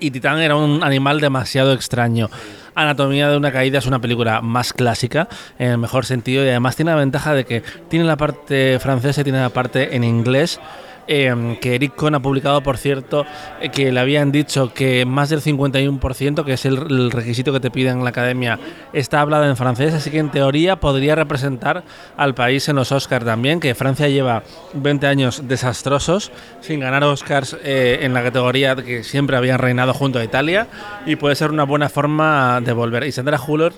Y 0.00 0.10
Titán 0.10 0.38
era 0.40 0.54
un 0.56 0.84
animal 0.84 1.20
demasiado 1.20 1.72
extraño. 1.72 2.30
Anatomía 2.74 3.28
de 3.30 3.36
una 3.36 3.50
caída 3.50 3.78
es 3.78 3.86
una 3.86 3.98
película 3.98 4.40
más 4.42 4.72
clásica, 4.72 5.28
en 5.58 5.72
el 5.72 5.78
mejor 5.78 6.04
sentido, 6.04 6.44
y 6.44 6.48
además 6.48 6.76
tiene 6.76 6.92
la 6.92 6.98
ventaja 6.98 7.34
de 7.34 7.44
que 7.44 7.62
tiene 7.88 8.04
la 8.04 8.16
parte 8.16 8.78
francesa 8.80 9.22
y 9.22 9.24
tiene 9.24 9.40
la 9.40 9.48
parte 9.48 9.96
en 9.96 10.04
inglés. 10.04 10.60
Em, 11.10 11.56
que 11.56 11.74
Eric 11.74 11.94
Cohn 11.94 12.14
ha 12.14 12.20
publicado, 12.20 12.62
por 12.62 12.76
cierto, 12.76 13.24
eh, 13.62 13.70
que 13.70 13.90
le 13.90 13.98
habían 13.98 14.30
dicho 14.30 14.74
que 14.74 15.06
más 15.06 15.30
del 15.30 15.40
51%, 15.40 16.44
que 16.44 16.52
es 16.52 16.66
el, 16.66 17.10
requisito 17.10 17.50
que 17.50 17.60
te 17.60 17.70
piden 17.70 17.98
en 17.98 18.04
la 18.04 18.10
academia, 18.10 18.58
está 18.92 19.22
hablado 19.22 19.44
en 19.48 19.56
francés, 19.56 19.94
así 19.94 20.10
que 20.10 20.18
en 20.18 20.30
teoría 20.30 20.76
podría 20.76 21.14
representar 21.14 21.82
al 22.18 22.34
país 22.34 22.68
en 22.68 22.76
los 22.76 22.92
Oscars 22.92 23.24
también, 23.24 23.58
que 23.58 23.74
Francia 23.74 24.06
lleva 24.08 24.42
20 24.74 25.06
años 25.06 25.48
desastrosos, 25.48 26.30
sin 26.60 26.80
ganar 26.80 27.02
Oscars 27.04 27.56
eh, 27.64 28.00
en 28.02 28.12
la 28.12 28.22
categoría 28.22 28.76
que 28.76 29.02
siempre 29.02 29.38
habían 29.38 29.58
reinado 29.58 29.94
junto 29.94 30.18
a 30.18 30.24
Italia, 30.24 30.66
y 31.06 31.16
puede 31.16 31.36
ser 31.36 31.50
una 31.50 31.64
buena 31.64 31.88
forma 31.88 32.60
de 32.60 32.74
volver. 32.74 33.04
Y 33.04 33.12
Sandra 33.12 33.40
Huller 33.40 33.72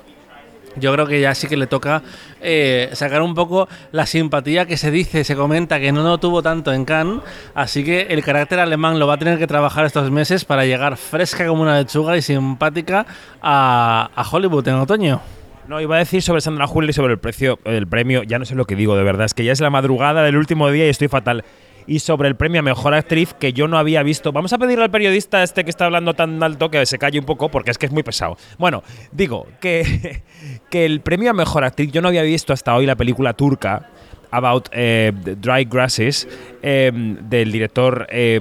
yo 0.76 0.92
creo 0.92 1.06
que 1.06 1.20
ya 1.20 1.34
sí 1.34 1.48
que 1.48 1.56
le 1.56 1.66
toca 1.66 2.02
eh, 2.40 2.90
sacar 2.92 3.22
un 3.22 3.34
poco 3.34 3.68
la 3.92 4.06
simpatía 4.06 4.66
que 4.66 4.76
se 4.76 4.90
dice, 4.90 5.24
se 5.24 5.36
comenta 5.36 5.80
que 5.80 5.92
no 5.92 6.02
lo 6.02 6.18
tuvo 6.18 6.42
tanto 6.42 6.72
en 6.72 6.84
Cannes, 6.84 7.20
así 7.54 7.84
que 7.84 8.02
el 8.02 8.22
carácter 8.22 8.60
alemán 8.60 8.98
lo 8.98 9.06
va 9.06 9.14
a 9.14 9.18
tener 9.18 9.38
que 9.38 9.46
trabajar 9.46 9.84
estos 9.84 10.10
meses 10.10 10.44
para 10.44 10.64
llegar 10.64 10.96
fresca 10.96 11.46
como 11.46 11.62
una 11.62 11.78
lechuga 11.78 12.16
y 12.16 12.22
simpática 12.22 13.06
a, 13.42 14.10
Hollywood 14.30 14.68
en 14.68 14.74
otoño. 14.76 15.20
No, 15.66 15.80
iba 15.80 15.96
a 15.96 15.98
decir 15.98 16.22
sobre 16.22 16.40
Sandra 16.40 16.66
Julie 16.66 16.90
y 16.90 16.92
sobre 16.92 17.12
el 17.12 17.18
precio 17.18 17.58
del 17.64 17.86
premio, 17.86 18.22
ya 18.22 18.38
no 18.38 18.44
sé 18.44 18.54
lo 18.54 18.64
que 18.64 18.74
digo 18.74 18.96
de 18.96 19.04
verdad, 19.04 19.26
es 19.26 19.34
que 19.34 19.44
ya 19.44 19.52
es 19.52 19.60
la 19.60 19.70
madrugada 19.70 20.22
del 20.22 20.36
último 20.36 20.70
día 20.70 20.86
y 20.86 20.88
estoy 20.88 21.08
fatal 21.08 21.44
y 21.86 22.00
sobre 22.00 22.28
el 22.28 22.36
premio 22.36 22.60
a 22.60 22.62
Mejor 22.62 22.94
Actriz 22.94 23.34
que 23.34 23.52
yo 23.52 23.68
no 23.68 23.78
había 23.78 24.02
visto. 24.02 24.32
Vamos 24.32 24.52
a 24.52 24.58
pedirle 24.58 24.84
al 24.84 24.90
periodista 24.90 25.42
este 25.42 25.64
que 25.64 25.70
está 25.70 25.86
hablando 25.86 26.14
tan 26.14 26.42
alto 26.42 26.70
que 26.70 26.84
se 26.86 26.98
calle 26.98 27.18
un 27.18 27.24
poco 27.24 27.50
porque 27.50 27.70
es 27.70 27.78
que 27.78 27.86
es 27.86 27.92
muy 27.92 28.02
pesado. 28.02 28.36
Bueno, 28.58 28.82
digo 29.12 29.46
que, 29.60 30.22
que 30.70 30.84
el 30.84 31.00
premio 31.00 31.30
a 31.30 31.34
Mejor 31.34 31.64
Actriz 31.64 31.92
yo 31.92 32.02
no 32.02 32.08
había 32.08 32.22
visto 32.22 32.52
hasta 32.52 32.74
hoy 32.74 32.86
la 32.86 32.96
película 32.96 33.32
turca 33.34 33.90
About 34.30 34.68
eh, 34.72 35.12
Dry 35.40 35.64
Grasses 35.64 36.28
eh, 36.62 36.90
del 36.94 37.52
director 37.52 38.06
eh, 38.10 38.40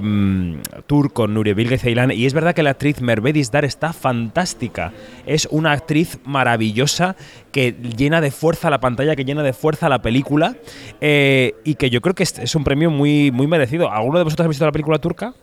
turco 0.86 1.26
Nuri 1.26 1.54
Bilge 1.54 1.78
Ceylan 1.78 2.10
y 2.10 2.26
es 2.26 2.34
verdad 2.34 2.54
que 2.54 2.62
la 2.62 2.70
actriz 2.70 3.00
Merve 3.00 3.32
Dar 3.50 3.64
está 3.64 3.92
fantástica 3.92 4.92
es 5.26 5.48
una 5.50 5.72
actriz 5.72 6.18
maravillosa 6.24 7.16
que 7.52 7.72
llena 7.72 8.20
de 8.20 8.30
fuerza 8.30 8.70
la 8.70 8.80
pantalla 8.80 9.16
que 9.16 9.24
llena 9.24 9.42
de 9.42 9.52
fuerza 9.52 9.88
la 9.88 10.02
película 10.02 10.56
eh, 11.00 11.54
y 11.64 11.76
que 11.76 11.90
yo 11.90 12.00
creo 12.00 12.14
que 12.14 12.22
es, 12.22 12.38
es 12.38 12.54
un 12.54 12.64
premio 12.64 12.90
muy, 12.90 13.30
muy 13.30 13.46
merecido 13.46 13.90
¿alguno 13.90 14.18
de 14.18 14.24
vosotros 14.24 14.44
ha 14.44 14.48
visto 14.48 14.66
la 14.66 14.72
película 14.72 14.98
turca? 14.98 15.34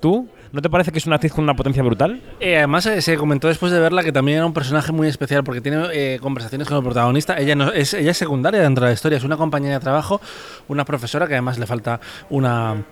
¿Tú? 0.00 0.28
¿No 0.54 0.62
te 0.62 0.70
parece 0.70 0.92
que 0.92 0.98
es 0.98 1.06
una 1.06 1.16
actriz 1.16 1.32
con 1.32 1.42
una 1.42 1.54
potencia 1.56 1.82
brutal? 1.82 2.22
Eh, 2.38 2.58
además, 2.58 2.86
eh, 2.86 3.02
se 3.02 3.16
comentó 3.16 3.48
después 3.48 3.72
de 3.72 3.80
verla 3.80 4.04
que 4.04 4.12
también 4.12 4.36
era 4.36 4.46
un 4.46 4.52
personaje 4.52 4.92
muy 4.92 5.08
especial 5.08 5.42
porque 5.42 5.60
tiene 5.60 5.84
eh, 5.92 6.20
conversaciones 6.22 6.68
con 6.68 6.76
el 6.76 6.84
protagonista. 6.84 7.36
Ella, 7.36 7.56
no, 7.56 7.72
es, 7.72 7.92
ella 7.92 8.14
secundaria 8.14 8.60
dentro 8.60 8.84
de 8.84 8.90
la 8.90 8.94
historia, 8.94 9.18
es 9.18 9.24
una 9.24 9.36
compañera 9.36 9.74
de 9.74 9.80
trabajo, 9.80 10.20
una 10.68 10.84
profesora 10.84 11.26
que 11.26 11.32
además 11.32 11.58
le 11.58 11.66
falta 11.66 11.98
una, 12.30 12.84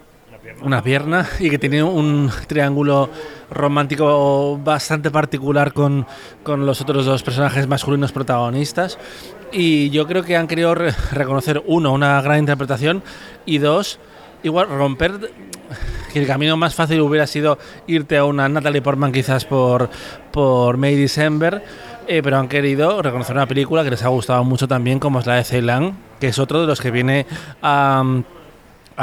pierna 0.83 1.29
y 1.39 1.51
que 1.51 1.59
tiene 1.59 1.85
un 1.85 2.33
triángulo 2.49 3.09
romántico 3.49 4.59
bastante 4.59 5.13
particular 5.13 5.73
con, 5.73 6.05
con 6.43 6.67
los 6.67 6.81
otros 6.81 7.07
dos 7.07 7.23
personajes 7.23 7.69
masculinos 7.69 8.11
protagonistas. 8.11 8.99
Y 9.53 9.89
yo 9.91 10.09
creo 10.09 10.25
que 10.25 10.37
han 10.37 10.49
querido 10.49 10.75
re- 10.75 10.97
reconocer, 11.13 11.63
uno, 11.67 11.93
una 11.93 12.21
gran 12.23 12.41
interpretación 12.41 13.05
y 13.47 13.59
dos, 13.59 14.01
igual 14.43 14.69
romper 14.69 15.31
que 16.13 16.21
el 16.21 16.27
camino 16.27 16.57
más 16.57 16.75
fácil 16.75 17.01
hubiera 17.01 17.27
sido 17.27 17.59
irte 17.87 18.17
a 18.17 18.25
una 18.25 18.49
Natalie 18.49 18.83
Portman 18.83 19.13
quizás 19.13 19.45
por, 19.45 19.91
por 20.31 20.77
May 20.77 20.97
December, 20.97 21.63
eh, 22.07 22.21
pero 22.23 22.39
han 22.39 22.49
querido 22.49 23.03
reconocer 23.03 23.35
una 23.35 23.47
película 23.47 23.85
que 23.85 23.91
les 23.91 24.03
ha 24.03 24.09
gustado 24.09 24.45
mucho 24.45 24.69
también, 24.69 24.99
como 24.99 25.21
es 25.21 25.27
la 25.27 25.37
de 25.37 25.45
Ceylan, 25.45 25.97
que 26.21 26.29
es 26.29 26.39
otro 26.39 26.61
de 26.61 26.67
los 26.67 26.81
que 26.81 26.91
viene 26.91 27.27
a... 27.63 28.05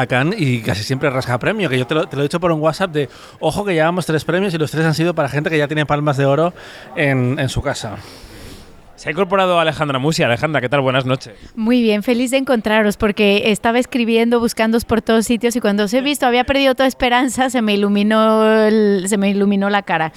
Cannes 0.08 0.39
y 0.39 0.62
casi 0.62 0.84
siempre 0.84 1.10
rasca 1.10 1.38
premio, 1.39 1.68
que 1.68 1.78
yo 1.78 1.86
te 1.86 1.94
lo, 1.94 2.08
te 2.08 2.16
lo 2.16 2.22
he 2.22 2.24
dicho 2.24 2.39
por 2.39 2.54
un 2.54 2.62
WhatsApp 2.62 2.92
de, 2.92 3.10
ojo 3.42 3.66
que 3.66 3.74
llevamos 3.74 4.06
tres 4.06 4.24
premios 4.24 4.54
y 4.54 4.58
los 4.58 4.72
tres 4.72 4.86
han 4.86 4.94
sido 4.94 5.13
para 5.13 5.28
gente 5.28 5.50
que 5.50 5.58
ya 5.58 5.68
tiene 5.68 5.86
palmas 5.86 6.16
de 6.16 6.25
oro 6.25 6.54
en, 6.96 7.38
en 7.38 7.50
su 7.50 7.62
casa. 7.62 7.98
Se 9.00 9.08
ha 9.08 9.12
incorporado 9.13 9.58
Alejandra 9.62 9.98
Musi. 9.98 10.24
Alejandra, 10.24 10.60
¿qué 10.60 10.68
tal? 10.68 10.82
Buenas 10.82 11.06
noches. 11.06 11.34
Muy 11.56 11.82
bien, 11.82 12.03
feliz 12.03 12.32
de 12.32 12.38
encontraros 12.38 12.98
porque 12.98 13.44
estaba 13.46 13.79
escribiendo, 13.79 14.41
buscando 14.41 14.77
por 14.82 15.01
todos 15.01 15.25
sitios 15.25 15.56
y 15.56 15.62
cuando 15.62 15.86
os 15.86 15.94
he 15.94 16.01
visto 16.01 16.25
había 16.25 16.44
perdido 16.44 16.75
toda 16.75 16.86
esperanza, 16.88 17.50
se 17.50 17.62
me 17.62 17.75
iluminó, 17.75 18.65
el- 18.65 19.06
se 19.08 19.15
me 19.18 19.29
iluminó 19.29 19.70
la 19.70 19.84
cara. 19.84 20.12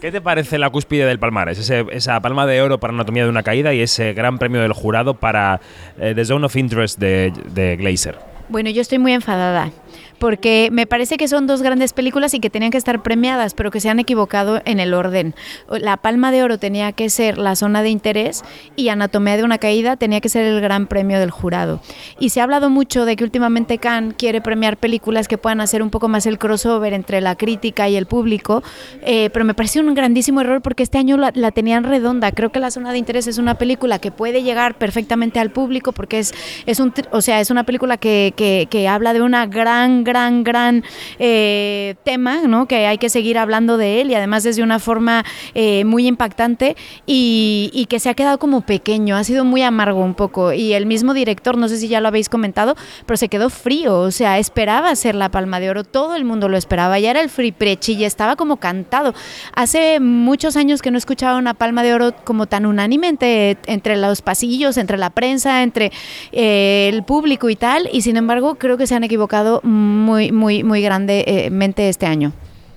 ¿Qué 0.00 0.10
te 0.10 0.20
parece 0.20 0.58
la 0.58 0.68
cúspide 0.70 1.06
del 1.06 1.20
Palmares? 1.20 1.60
Ese- 1.60 1.86
esa 1.92 2.20
palma 2.20 2.44
de 2.44 2.60
oro 2.60 2.80
para 2.80 2.92
Anatomía 2.92 3.22
de 3.22 3.28
una 3.30 3.44
Caída 3.44 3.72
y 3.72 3.80
ese 3.80 4.14
gran 4.14 4.38
premio 4.38 4.60
del 4.62 4.72
jurado 4.72 5.14
para 5.14 5.60
eh, 6.00 6.12
The 6.16 6.24
Zone 6.24 6.44
of 6.46 6.56
Interest 6.56 6.98
de, 6.98 7.32
de 7.52 7.76
Glazer. 7.76 8.18
Bueno, 8.48 8.68
yo 8.70 8.80
estoy 8.82 8.98
muy 8.98 9.12
enfadada 9.12 9.70
porque 10.18 10.68
me 10.72 10.86
parece 10.86 11.16
que 11.16 11.28
son 11.28 11.46
dos 11.46 11.62
grandes 11.62 11.92
películas 11.92 12.34
y 12.34 12.40
que 12.40 12.50
tenían 12.50 12.70
que 12.70 12.78
estar 12.78 13.02
premiadas, 13.02 13.54
pero 13.54 13.70
que 13.70 13.80
se 13.80 13.88
han 13.90 13.98
equivocado 13.98 14.60
en 14.64 14.80
el 14.80 14.94
orden. 14.94 15.34
La 15.68 15.96
Palma 15.96 16.30
de 16.30 16.42
Oro 16.42 16.58
tenía 16.58 16.92
que 16.92 17.10
ser 17.10 17.38
la 17.38 17.56
zona 17.56 17.82
de 17.82 17.90
interés 17.90 18.42
y 18.76 18.88
Anatomía 18.88 19.36
de 19.36 19.44
una 19.44 19.58
caída 19.58 19.96
tenía 19.96 20.20
que 20.20 20.28
ser 20.28 20.44
el 20.44 20.60
gran 20.60 20.86
premio 20.86 21.18
del 21.18 21.30
jurado. 21.30 21.80
Y 22.18 22.30
se 22.30 22.40
ha 22.40 22.44
hablado 22.44 22.70
mucho 22.70 23.04
de 23.04 23.16
que 23.16 23.24
últimamente 23.24 23.78
Cannes 23.78 24.14
quiere 24.16 24.40
premiar 24.40 24.76
películas 24.76 25.28
que 25.28 25.38
puedan 25.38 25.60
hacer 25.60 25.82
un 25.82 25.90
poco 25.90 26.08
más 26.08 26.26
el 26.26 26.38
crossover 26.38 26.92
entre 26.92 27.20
la 27.20 27.36
crítica 27.36 27.88
y 27.88 27.96
el 27.96 28.06
público, 28.06 28.62
eh, 29.02 29.30
pero 29.32 29.44
me 29.44 29.54
parece 29.54 29.80
un 29.80 29.92
grandísimo 29.94 30.40
error 30.40 30.62
porque 30.62 30.82
este 30.82 30.98
año 30.98 31.16
la, 31.16 31.32
la 31.34 31.50
tenían 31.50 31.84
redonda. 31.84 32.32
Creo 32.32 32.50
que 32.52 32.60
la 32.60 32.70
zona 32.70 32.92
de 32.92 32.98
interés 32.98 33.26
es 33.26 33.38
una 33.38 33.56
película 33.56 33.98
que 33.98 34.10
puede 34.10 34.42
llegar 34.42 34.76
perfectamente 34.78 35.40
al 35.40 35.50
público 35.50 35.92
porque 35.92 36.18
es, 36.18 36.32
es 36.66 36.80
un, 36.80 36.92
o 37.10 37.20
sea, 37.20 37.40
es 37.40 37.50
una 37.50 37.64
película 37.64 37.96
que, 37.96 38.32
que- 38.36 38.68
que 38.70 38.88
habla 38.88 39.12
de 39.12 39.20
una 39.22 39.46
gran, 39.46 40.03
gran, 40.04 40.44
gran 40.44 40.84
eh, 41.18 41.96
tema, 42.04 42.42
¿no? 42.46 42.66
Que 42.66 42.86
hay 42.86 42.98
que 42.98 43.08
seguir 43.10 43.38
hablando 43.38 43.76
de 43.76 44.00
él 44.00 44.10
y 44.10 44.14
además 44.14 44.42
desde 44.42 44.62
una 44.62 44.78
forma 44.78 45.24
eh, 45.54 45.84
muy 45.84 46.06
impactante 46.06 46.76
y, 47.06 47.86
que 47.88 48.00
se 48.00 48.08
ha 48.08 48.14
quedado 48.14 48.38
como 48.38 48.62
pequeño, 48.62 49.14
ha 49.14 49.24
sido 49.24 49.44
muy 49.44 49.62
amargo 49.62 50.00
un 50.00 50.14
poco. 50.14 50.52
Y 50.52 50.72
el 50.72 50.86
mismo 50.86 51.14
director, 51.14 51.56
no 51.56 51.68
sé 51.68 51.76
si 51.76 51.88
ya 51.88 52.00
lo 52.00 52.08
habéis 52.08 52.28
comentado, 52.28 52.76
pero 53.06 53.16
se 53.16 53.28
quedó 53.28 53.50
frío, 53.50 54.00
o 54.00 54.10
sea, 54.10 54.38
esperaba 54.38 54.94
ser 54.96 55.14
la 55.14 55.30
Palma 55.30 55.60
de 55.60 55.70
Oro, 55.70 55.84
todo 55.84 56.16
el 56.16 56.24
mundo 56.24 56.48
lo 56.48 56.56
esperaba, 56.56 56.98
ya 56.98 57.10
era 57.10 57.20
el 57.20 57.28
free 57.28 57.52
prechi 57.52 57.94
y 57.94 58.04
estaba 58.04 58.36
como 58.36 58.56
cantado. 58.56 59.14
Hace 59.54 60.00
muchos 60.00 60.56
años 60.56 60.82
que 60.82 60.90
no 60.90 60.98
escuchaba 60.98 61.38
una 61.38 61.54
Palma 61.54 61.82
de 61.82 61.94
Oro 61.94 62.14
como 62.24 62.46
tan 62.46 62.66
unánime 62.66 63.08
entre, 63.08 63.58
entre 63.66 63.96
los 63.96 64.22
pasillos, 64.22 64.76
entre 64.76 64.98
la 64.98 65.10
prensa, 65.10 65.62
entre 65.62 65.92
eh, 66.32 66.90
el 66.92 67.04
público 67.04 67.50
y 67.50 67.56
tal, 67.56 67.88
y 67.92 68.02
sin 68.02 68.16
embargo 68.16 68.56
creo 68.56 68.76
que 68.76 68.86
se 68.86 68.94
han 68.94 69.04
equivocado 69.04 69.60
muy, 69.94 70.32
muy, 70.32 70.62
muy 70.62 70.82
grandemente 70.82 71.88
este 71.88 72.06
año. 72.06 72.32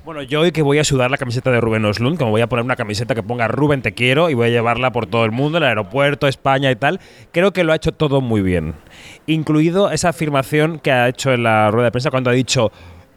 Bueno, 0.07 0.24
yo 0.24 0.39
hoy 0.39 0.53
que 0.53 0.62
voy 0.62 0.79
a 0.79 0.86
sudar 0.86 1.12
la 1.12 1.17
camiseta 1.17 1.51
de 1.51 1.59
Rubén 1.59 1.83
Oslund, 1.83 2.17
como 2.17 2.31
voy 2.31 2.39
a 2.39 2.47
poner 2.47 2.63
una 2.63 2.77
camiseta 2.77 3.13
que 3.13 3.24
ponga 3.24 3.50
Rubén 3.50 3.81
te 3.81 3.93
quiero 3.93 4.29
y 4.29 4.36
voy 4.36 4.47
a 4.47 4.50
llevarla 4.50 4.93
por 4.93 5.05
todo 5.05 5.25
el 5.25 5.33
mundo, 5.33 5.57
el 5.57 5.65
aeropuerto, 5.65 6.29
España 6.29 6.71
y 6.71 6.77
tal, 6.77 7.01
creo 7.33 7.51
que 7.51 7.65
lo 7.65 7.74
ha 7.74 7.75
hecho 7.75 7.91
todo 7.91 8.21
muy 8.21 8.41
bien. 8.41 8.75
Incluido 9.25 9.91
esa 9.91 10.07
afirmación 10.07 10.79
que 10.79 10.91
ha 10.91 11.09
hecho 11.09 11.33
en 11.33 11.43
la 11.43 11.69
rueda 11.71 11.88
de 11.88 11.91
prensa 11.91 12.09
cuando 12.09 12.29
ha 12.29 12.33
dicho, 12.33 12.71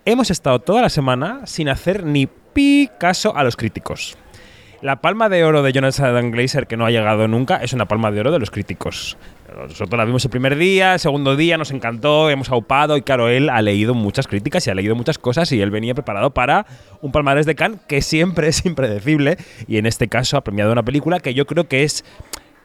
hemos 0.04 0.32
estado 0.32 0.58
toda 0.58 0.82
la 0.82 0.88
semana 0.88 1.42
sin 1.46 1.68
hacer 1.68 2.04
ni 2.04 2.26
pi 2.26 2.90
caso 2.98 3.36
a 3.36 3.44
los 3.44 3.56
críticos. 3.56 4.18
La 4.82 5.00
palma 5.00 5.28
de 5.28 5.44
oro 5.44 5.62
de 5.62 5.72
Jonathan 5.72 6.32
Glazer, 6.32 6.66
que 6.66 6.76
no 6.76 6.86
ha 6.86 6.90
llegado 6.90 7.28
nunca, 7.28 7.58
es 7.58 7.72
una 7.72 7.86
palma 7.86 8.10
de 8.10 8.18
oro 8.18 8.32
de 8.32 8.40
los 8.40 8.50
críticos. 8.50 9.16
Nosotros 9.56 9.98
la 9.98 10.04
vimos 10.04 10.24
el 10.24 10.30
primer 10.30 10.56
día, 10.56 10.94
el 10.94 11.00
segundo 11.00 11.34
día 11.34 11.58
nos 11.58 11.70
encantó, 11.70 12.30
hemos 12.30 12.50
aupado 12.50 12.96
y 12.96 13.02
claro, 13.02 13.28
él 13.28 13.48
ha 13.50 13.60
leído 13.62 13.94
muchas 13.94 14.26
críticas 14.26 14.66
y 14.66 14.70
ha 14.70 14.74
leído 14.74 14.94
muchas 14.94 15.18
cosas 15.18 15.50
y 15.52 15.60
él 15.60 15.70
venía 15.70 15.94
preparado 15.94 16.30
para 16.30 16.66
un 17.00 17.10
palmarés 17.10 17.46
de 17.46 17.54
Cannes 17.54 17.80
que 17.88 18.02
siempre 18.02 18.48
es 18.48 18.64
impredecible 18.66 19.38
y 19.66 19.78
en 19.78 19.86
este 19.86 20.08
caso 20.08 20.36
ha 20.36 20.44
premiado 20.44 20.72
una 20.72 20.84
película 20.84 21.20
que 21.20 21.34
yo 21.34 21.46
creo 21.46 21.68
que 21.68 21.82
es 21.82 22.04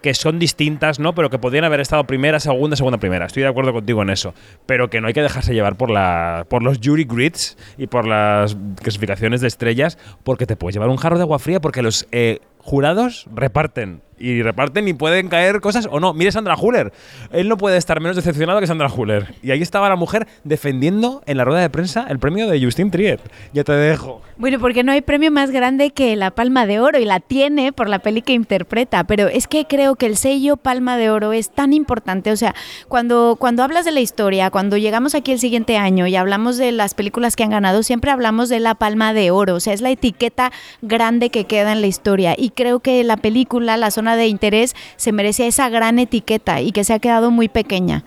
que 0.02 0.14
son 0.14 0.38
distintas, 0.38 1.00
¿no? 1.00 1.16
Pero 1.16 1.32
que 1.32 1.40
podrían 1.40 1.64
haber 1.64 1.80
estado 1.80 2.04
primera, 2.04 2.40
segunda, 2.40 2.76
segunda, 2.76 3.00
primera. 3.00 3.26
Estoy 3.26 3.42
de 3.42 3.50
acuerdo 3.50 3.74
contigo 3.74 4.04
en 4.04 4.12
eso. 4.12 4.36
Pero 4.68 4.88
que 4.88 5.02
no 5.02 5.08
hay 5.08 5.16
que 5.16 5.24
dejarse 5.24 5.56
llevar 5.56 5.78
por, 5.78 5.90
la, 5.90 6.46
por 6.48 6.62
los 6.62 6.78
jury 6.78 7.06
grids 7.06 7.58
y 7.76 7.88
por 7.88 8.06
las 8.06 8.56
clasificaciones 8.84 9.42
de 9.42 9.48
estrellas, 9.48 9.98
porque 10.24 10.46
te 10.46 10.56
puedes 10.56 10.76
llevar 10.76 10.90
un 10.90 10.98
jarro 10.98 11.18
de 11.18 11.24
agua 11.24 11.40
fría, 11.40 11.60
porque 11.60 11.82
los 11.82 12.08
eh, 12.12 12.40
jurados 12.66 13.28
reparten. 13.32 14.02
Y 14.18 14.42
reparten 14.42 14.88
y 14.88 14.94
pueden 14.94 15.28
caer 15.28 15.60
cosas 15.60 15.88
o 15.92 16.00
no. 16.00 16.14
Mire 16.14 16.32
Sandra 16.32 16.56
Huller. 16.56 16.94
Él 17.32 17.50
no 17.50 17.58
puede 17.58 17.78
estar 17.78 18.00
menos 18.00 18.16
decepcionado 18.16 18.62
que 18.62 18.68
Sandra 18.68 18.88
Huller. 18.88 19.36
Y 19.44 19.52
ahí 19.52 19.62
estaba 19.62 19.90
la 19.90 19.98
mujer 19.98 20.26
defendiendo 20.46 21.22
en 21.26 21.38
la 21.38 21.44
rueda 21.44 21.60
de 21.60 21.70
prensa 21.70 22.08
el 22.10 22.18
premio 22.18 22.48
de 22.48 22.64
Justin 22.64 22.92
Triet. 22.92 23.20
Ya 23.54 23.66
te 23.66 23.74
dejo. 23.74 24.22
Bueno, 24.38 24.60
porque 24.60 24.84
no 24.84 24.92
hay 24.92 25.02
premio 25.02 25.32
más 25.32 25.52
grande 25.52 25.92
que 25.92 26.16
la 26.18 26.32
Palma 26.32 26.66
de 26.66 26.82
Oro 26.82 27.00
y 27.00 27.06
la 27.06 27.22
tiene 27.22 27.72
por 27.72 27.88
la 27.88 28.00
peli 28.00 28.22
que 28.22 28.34
interpreta, 28.34 29.06
pero 29.06 29.28
es 29.28 29.48
que 29.48 29.66
creo 29.66 29.96
que 29.96 30.08
el 30.08 30.18
sello 30.18 30.58
Palma 30.58 30.98
de 30.98 31.10
Oro 31.10 31.32
es 31.32 31.50
tan 31.50 31.72
importante, 31.72 32.34
o 32.34 32.36
sea, 32.36 32.54
cuando, 32.90 33.38
cuando 33.40 33.64
hablas 33.64 33.86
de 33.86 33.94
la 33.94 34.02
historia, 34.02 34.50
cuando 34.50 34.76
llegamos 34.76 35.16
aquí 35.16 35.32
el 35.32 35.40
siguiente 35.40 35.78
año 35.78 36.06
y 36.06 36.18
hablamos 36.18 36.58
de 36.58 36.74
las 36.74 36.96
películas 36.96 37.38
que 37.38 37.44
han 37.44 37.52
ganado, 37.52 37.82
siempre 37.82 38.12
hablamos 38.12 38.50
de 38.50 38.60
la 38.60 38.76
Palma 38.76 39.14
de 39.14 39.32
Oro, 39.32 39.56
o 39.56 39.60
sea, 39.62 39.74
es 39.74 39.80
la 39.80 39.90
etiqueta 39.90 40.52
grande 40.82 41.30
que 41.30 41.46
queda 41.46 41.72
en 41.72 41.80
la 41.80 41.88
historia 41.88 42.36
y 42.38 42.50
creo 42.56 42.80
que 42.80 43.04
la 43.04 43.18
película, 43.18 43.78
la 43.78 43.92
zona 43.92 44.16
de 44.16 44.28
interés, 44.28 44.76
se 44.96 45.12
merece 45.12 45.48
esa 45.48 45.70
gran 45.70 46.00
etiqueta 46.00 46.62
y 46.62 46.72
que 46.72 46.84
se 46.84 46.94
ha 46.94 47.00
quedado 47.00 47.30
muy 47.30 47.50
pequeña. 47.50 48.04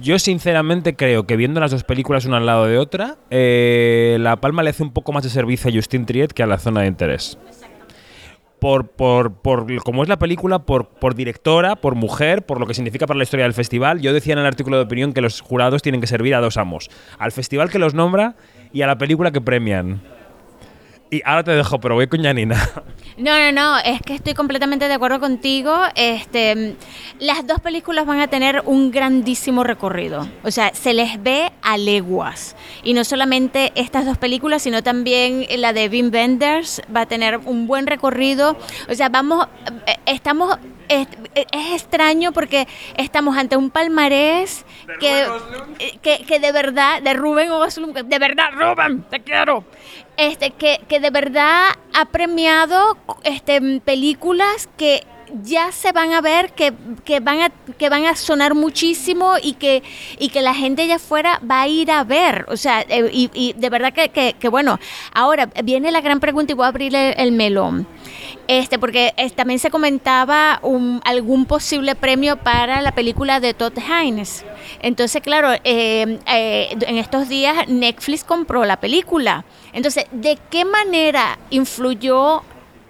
Yo 0.00 0.18
sinceramente 0.18 0.96
creo 0.96 1.26
que 1.26 1.36
viendo 1.36 1.60
las 1.60 1.72
dos 1.72 1.84
películas 1.84 2.24
una 2.24 2.38
al 2.38 2.46
lado 2.46 2.66
de 2.66 2.78
otra, 2.78 3.16
eh, 3.30 4.16
La 4.20 4.36
Palma 4.36 4.62
le 4.62 4.70
hace 4.70 4.82
un 4.82 4.92
poco 4.92 5.12
más 5.12 5.24
de 5.24 5.30
servicio 5.30 5.70
a 5.70 5.74
Justin 5.74 6.06
Triet 6.06 6.32
que 6.32 6.42
a 6.42 6.46
la 6.46 6.58
zona 6.58 6.82
de 6.82 6.86
interés. 6.86 7.38
Por, 8.60 8.88
por, 8.88 9.34
por 9.34 9.82
cómo 9.82 10.02
es 10.02 10.08
la 10.08 10.18
película, 10.18 10.60
por, 10.60 10.88
por 10.88 11.14
directora, 11.14 11.76
por 11.76 11.94
mujer, 11.94 12.44
por 12.44 12.60
lo 12.60 12.66
que 12.66 12.74
significa 12.74 13.06
para 13.06 13.16
la 13.16 13.24
historia 13.24 13.44
del 13.44 13.54
festival. 13.54 14.00
Yo 14.00 14.12
decía 14.12 14.34
en 14.34 14.38
el 14.38 14.46
artículo 14.46 14.76
de 14.76 14.84
opinión 14.84 15.12
que 15.12 15.22
los 15.22 15.40
jurados 15.40 15.82
tienen 15.82 16.00
que 16.00 16.06
servir 16.06 16.34
a 16.34 16.40
dos 16.40 16.56
amos. 16.56 16.90
Al 17.18 17.32
festival 17.32 17.70
que 17.70 17.78
los 17.78 17.94
nombra 17.94 18.36
y 18.72 18.82
a 18.82 18.86
la 18.86 18.98
película 18.98 19.32
que 19.32 19.40
premian. 19.40 20.02
Y 21.10 21.22
ahora 21.24 21.42
te 21.42 21.50
dejo, 21.50 21.80
pero 21.80 21.96
voy 21.96 22.06
con 22.06 22.22
Janina. 22.22 22.56
No, 23.16 23.36
no, 23.38 23.52
no, 23.52 23.78
es 23.78 24.00
que 24.00 24.14
estoy 24.14 24.32
completamente 24.32 24.88
de 24.88 24.94
acuerdo 24.94 25.20
contigo. 25.20 25.76
Este, 25.94 26.76
las 27.18 27.46
dos 27.46 27.60
películas 27.60 28.06
van 28.06 28.20
a 28.20 28.28
tener 28.28 28.62
un 28.64 28.90
grandísimo 28.90 29.62
recorrido. 29.62 30.26
O 30.42 30.50
sea, 30.50 30.72
se 30.72 30.94
les 30.94 31.22
ve 31.22 31.52
a 31.60 31.76
leguas. 31.76 32.56
Y 32.82 32.94
no 32.94 33.04
solamente 33.04 33.72
estas 33.74 34.06
dos 34.06 34.16
películas, 34.16 34.62
sino 34.62 34.82
también 34.82 35.44
la 35.58 35.74
de 35.74 35.88
Wim 35.88 36.10
Wenders 36.10 36.80
va 36.94 37.02
a 37.02 37.06
tener 37.06 37.38
un 37.44 37.66
buen 37.66 37.86
recorrido. 37.86 38.56
O 38.88 38.94
sea, 38.94 39.10
vamos, 39.10 39.48
eh, 39.86 39.96
estamos, 40.06 40.56
es, 40.90 41.08
es 41.34 41.72
extraño 41.72 42.32
porque 42.32 42.66
estamos 42.96 43.36
ante 43.36 43.56
un 43.56 43.70
palmarés 43.70 44.66
que, 44.98 45.22
eh, 45.78 45.98
que, 46.02 46.24
que 46.26 46.40
de 46.40 46.52
verdad, 46.52 47.00
de 47.00 47.14
Rubén 47.14 47.48
que 47.94 48.02
de 48.02 48.18
verdad, 48.18 48.50
Rubén, 48.52 49.02
te 49.08 49.20
quiero. 49.20 49.64
Este, 50.16 50.50
que, 50.50 50.80
que 50.88 51.00
de 51.00 51.10
verdad 51.10 51.68
ha 51.94 52.04
premiado 52.06 52.98
este, 53.24 53.80
películas 53.80 54.68
que 54.76 55.06
ya 55.42 55.70
se 55.72 55.92
van 55.92 56.12
a 56.12 56.20
ver 56.20 56.52
que, 56.52 56.72
que, 57.04 57.20
van 57.20 57.40
a, 57.40 57.50
que 57.78 57.88
van 57.88 58.04
a 58.06 58.16
sonar 58.16 58.54
muchísimo 58.54 59.34
y 59.40 59.54
que, 59.54 59.82
y 60.18 60.28
que 60.30 60.42
la 60.42 60.54
gente 60.54 60.82
allá 60.82 60.96
afuera 60.96 61.40
va 61.48 61.62
a 61.62 61.68
ir 61.68 61.90
a 61.90 62.04
ver. 62.04 62.46
O 62.48 62.56
sea, 62.56 62.82
eh, 62.88 63.08
y, 63.12 63.30
y, 63.32 63.52
de 63.54 63.70
verdad 63.70 63.92
que, 63.92 64.08
que, 64.08 64.34
que, 64.38 64.48
bueno, 64.48 64.78
ahora 65.14 65.48
viene 65.64 65.92
la 65.92 66.00
gran 66.00 66.20
pregunta 66.20 66.52
y 66.52 66.56
voy 66.56 66.64
a 66.64 66.68
abrir 66.68 66.94
el, 66.94 67.14
el 67.16 67.32
melón. 67.32 67.86
Este, 68.50 68.80
porque 68.80 69.14
es, 69.16 69.32
también 69.34 69.60
se 69.60 69.70
comentaba 69.70 70.58
un, 70.64 71.00
algún 71.04 71.46
posible 71.46 71.94
premio 71.94 72.36
para 72.36 72.82
la 72.82 72.90
película 72.90 73.38
de 73.38 73.54
Todd 73.54 73.78
Haynes. 73.78 74.44
Entonces, 74.82 75.22
claro, 75.22 75.52
eh, 75.62 76.18
eh, 76.26 76.76
en 76.80 76.98
estos 76.98 77.28
días 77.28 77.68
Netflix 77.68 78.24
compró 78.24 78.64
la 78.64 78.80
película. 78.80 79.44
Entonces, 79.72 80.06
¿de 80.10 80.36
qué 80.50 80.64
manera 80.64 81.38
influyó 81.50 82.42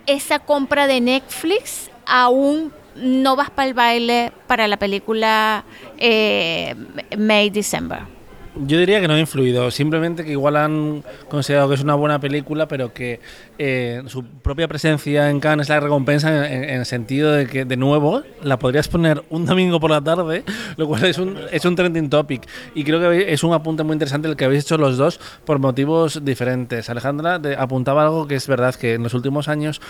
esa 0.07 0.39
compra 0.39 0.87
de 0.87 1.03
Netflix 1.03 1.91
aún 2.07 2.73
no 2.97 3.37
vas 3.37 3.51
para 3.51 3.69
el 3.69 3.75
baile 3.75 4.33
para 4.47 4.67
la 4.67 4.79
película 4.79 5.67
eh, 5.99 6.75
May 7.19 7.51
December? 7.51 8.20
Yo 8.67 8.79
diría 8.79 9.01
que 9.01 9.09
no 9.09 9.15
ha 9.15 9.19
influido, 9.19 9.71
simplemente 9.71 10.25
que 10.25 10.33
igual 10.33 10.57
han 10.57 11.03
considerado 11.29 11.69
que 11.69 11.75
es 11.77 11.83
una 11.83 11.95
buena 11.95 12.21
película, 12.21 12.69
pero 12.69 12.93
que 12.93 13.21
eh, 13.59 14.03
su 14.07 14.25
propia 14.25 14.69
presencia 14.69 15.31
en 15.31 15.41
Cannes 15.41 15.67
es 15.67 15.69
la 15.71 15.81
recompensa 15.81 16.47
en, 16.47 16.65
en, 16.65 16.81
el 16.81 16.87
sentido 16.87 17.33
de 17.33 17.47
que, 17.47 17.65
de 17.65 17.77
nuevo, 17.77 18.23
la 18.43 18.59
podrías 18.59 18.89
poner 18.89 19.23
un 19.31 19.47
domingo 19.47 19.81
por 19.81 19.91
la 19.91 20.03
tarde, 20.03 20.45
lo 20.77 20.87
cual 20.87 21.05
es 21.05 21.19
un, 21.19 21.39
es 21.51 21.65
un 21.65 21.75
trending 21.75 22.11
topic. 22.11 22.47
Y 22.75 22.85
creo 22.85 23.01
que 23.01 23.33
es 23.33 23.43
un 23.43 23.53
apunte 23.55 23.83
muy 23.83 23.95
interesante 23.95 24.29
el 24.29 24.37
que 24.37 24.45
habéis 24.45 24.65
hecho 24.65 24.77
los 24.77 24.97
dos 24.99 25.21
por 25.45 25.59
motivos 25.59 26.25
diferentes. 26.25 26.91
Alejandra 26.91 27.41
apuntaba 27.59 28.03
algo 28.03 28.27
que 28.27 28.35
es 28.35 28.47
verdad, 28.47 28.75
que 28.75 28.95
en 28.95 29.03
los 29.03 29.15
últimos 29.15 29.49
años 29.49 29.81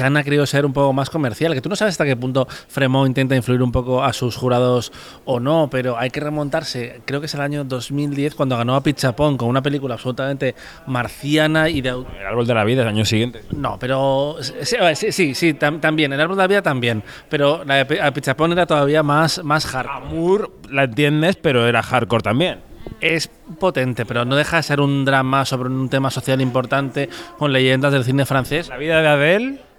Cannes 0.00 0.22
ha 0.22 0.24
querido 0.24 0.46
ser 0.46 0.64
un 0.64 0.72
poco 0.72 0.92
más 0.92 1.10
comercial, 1.10 1.52
que 1.52 1.60
tú 1.60 1.68
no 1.68 1.76
sabes 1.76 1.92
hasta 1.92 2.06
qué 2.06 2.16
punto 2.16 2.46
Fremont 2.68 3.06
intenta 3.06 3.36
influir 3.36 3.62
un 3.62 3.70
poco 3.70 4.02
a 4.02 4.12
sus 4.14 4.34
jurados 4.34 4.92
o 5.26 5.40
no, 5.40 5.68
pero 5.70 5.98
hay 5.98 6.08
que 6.08 6.20
remontarse, 6.20 7.02
creo 7.04 7.20
que 7.20 7.26
es 7.26 7.34
el 7.34 7.42
año 7.42 7.64
2010 7.64 8.34
cuando 8.34 8.56
ganó 8.56 8.74
a 8.74 8.82
Pichapón 8.82 9.36
con 9.36 9.48
una 9.48 9.62
película 9.62 9.94
absolutamente 9.94 10.54
marciana 10.86 11.68
y 11.68 11.82
de... 11.82 11.90
El 11.90 12.26
árbol 12.26 12.46
de 12.46 12.54
la 12.54 12.64
vida, 12.64 12.82
el 12.82 12.88
año 12.88 13.04
siguiente. 13.04 13.42
No, 13.50 13.78
pero 13.78 14.36
sí, 14.40 15.12
sí, 15.12 15.34
sí, 15.34 15.54
tam, 15.54 15.80
también, 15.80 16.12
el 16.12 16.20
árbol 16.20 16.36
de 16.36 16.42
la 16.44 16.48
vida 16.48 16.62
también, 16.62 17.02
pero 17.28 17.62
la 17.64 17.84
de 17.84 18.12
Pichapón 18.12 18.52
era 18.52 18.64
todavía 18.64 19.02
más, 19.02 19.44
más 19.44 19.66
hardcore. 19.66 20.06
Amour 20.06 20.52
la 20.70 20.84
entiendes, 20.84 21.36
pero 21.36 21.66
era 21.66 21.82
hardcore 21.82 22.22
también 22.22 22.70
es 23.00 23.30
potente, 23.58 24.04
pero 24.04 24.24
no 24.24 24.36
deja 24.36 24.58
de 24.58 24.62
ser 24.62 24.80
un 24.80 25.04
drama 25.04 25.44
sobre 25.44 25.68
un 25.68 25.88
tema 25.88 26.10
social 26.10 26.40
importante 26.40 27.08
con 27.38 27.52
leyendas 27.52 27.92
del 27.92 28.04
cine 28.04 28.26
francés. 28.26 28.68
La 28.68 28.76
vida 28.76 29.00
de 29.00 29.08
Adele 29.08 29.69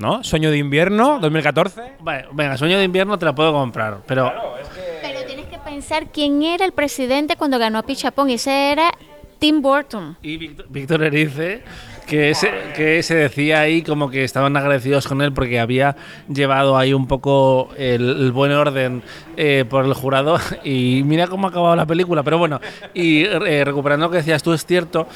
¿No? 0.00 0.24
Sueño 0.24 0.50
de 0.50 0.56
invierno, 0.56 1.18
2014. 1.20 1.92
Vale, 2.00 2.24
venga, 2.32 2.56
sueño 2.56 2.78
de 2.78 2.84
invierno 2.84 3.18
te 3.18 3.26
la 3.26 3.34
puedo 3.34 3.52
comprar, 3.52 3.98
pero. 4.06 4.30
Claro, 4.30 4.56
es 4.56 4.66
que... 4.68 4.98
Pero 5.02 5.26
tienes 5.26 5.46
que 5.46 5.58
pensar 5.58 6.06
quién 6.10 6.42
era 6.42 6.64
el 6.64 6.72
presidente 6.72 7.36
cuando 7.36 7.58
ganó 7.58 7.78
a 7.78 7.82
Pichapón. 7.82 8.30
Ese 8.30 8.72
era 8.72 8.92
Tim 9.38 9.60
Burton. 9.60 10.16
Y 10.22 10.38
Víctor, 10.38 10.66
Víctor 10.70 11.02
Erice, 11.02 11.62
que 12.06 12.34
se, 12.34 12.50
que 12.74 13.02
se 13.02 13.14
decía 13.14 13.60
ahí 13.60 13.82
como 13.82 14.08
que 14.08 14.24
estaban 14.24 14.56
agradecidos 14.56 15.06
con 15.06 15.20
él 15.20 15.34
porque 15.34 15.60
había 15.60 15.96
llevado 16.32 16.78
ahí 16.78 16.94
un 16.94 17.06
poco 17.06 17.68
el, 17.76 18.22
el 18.22 18.32
buen 18.32 18.52
orden 18.52 19.02
eh, 19.36 19.66
por 19.68 19.84
el 19.84 19.92
jurado. 19.92 20.38
Y 20.64 21.02
mira 21.04 21.26
cómo 21.26 21.46
ha 21.46 21.50
acabado 21.50 21.76
la 21.76 21.84
película. 21.84 22.22
Pero 22.22 22.38
bueno, 22.38 22.58
y 22.94 23.24
eh, 23.24 23.64
recuperando 23.66 24.06
lo 24.06 24.10
que 24.10 24.18
decías 24.18 24.42
tú, 24.42 24.54
es 24.54 24.64
cierto 24.64 25.06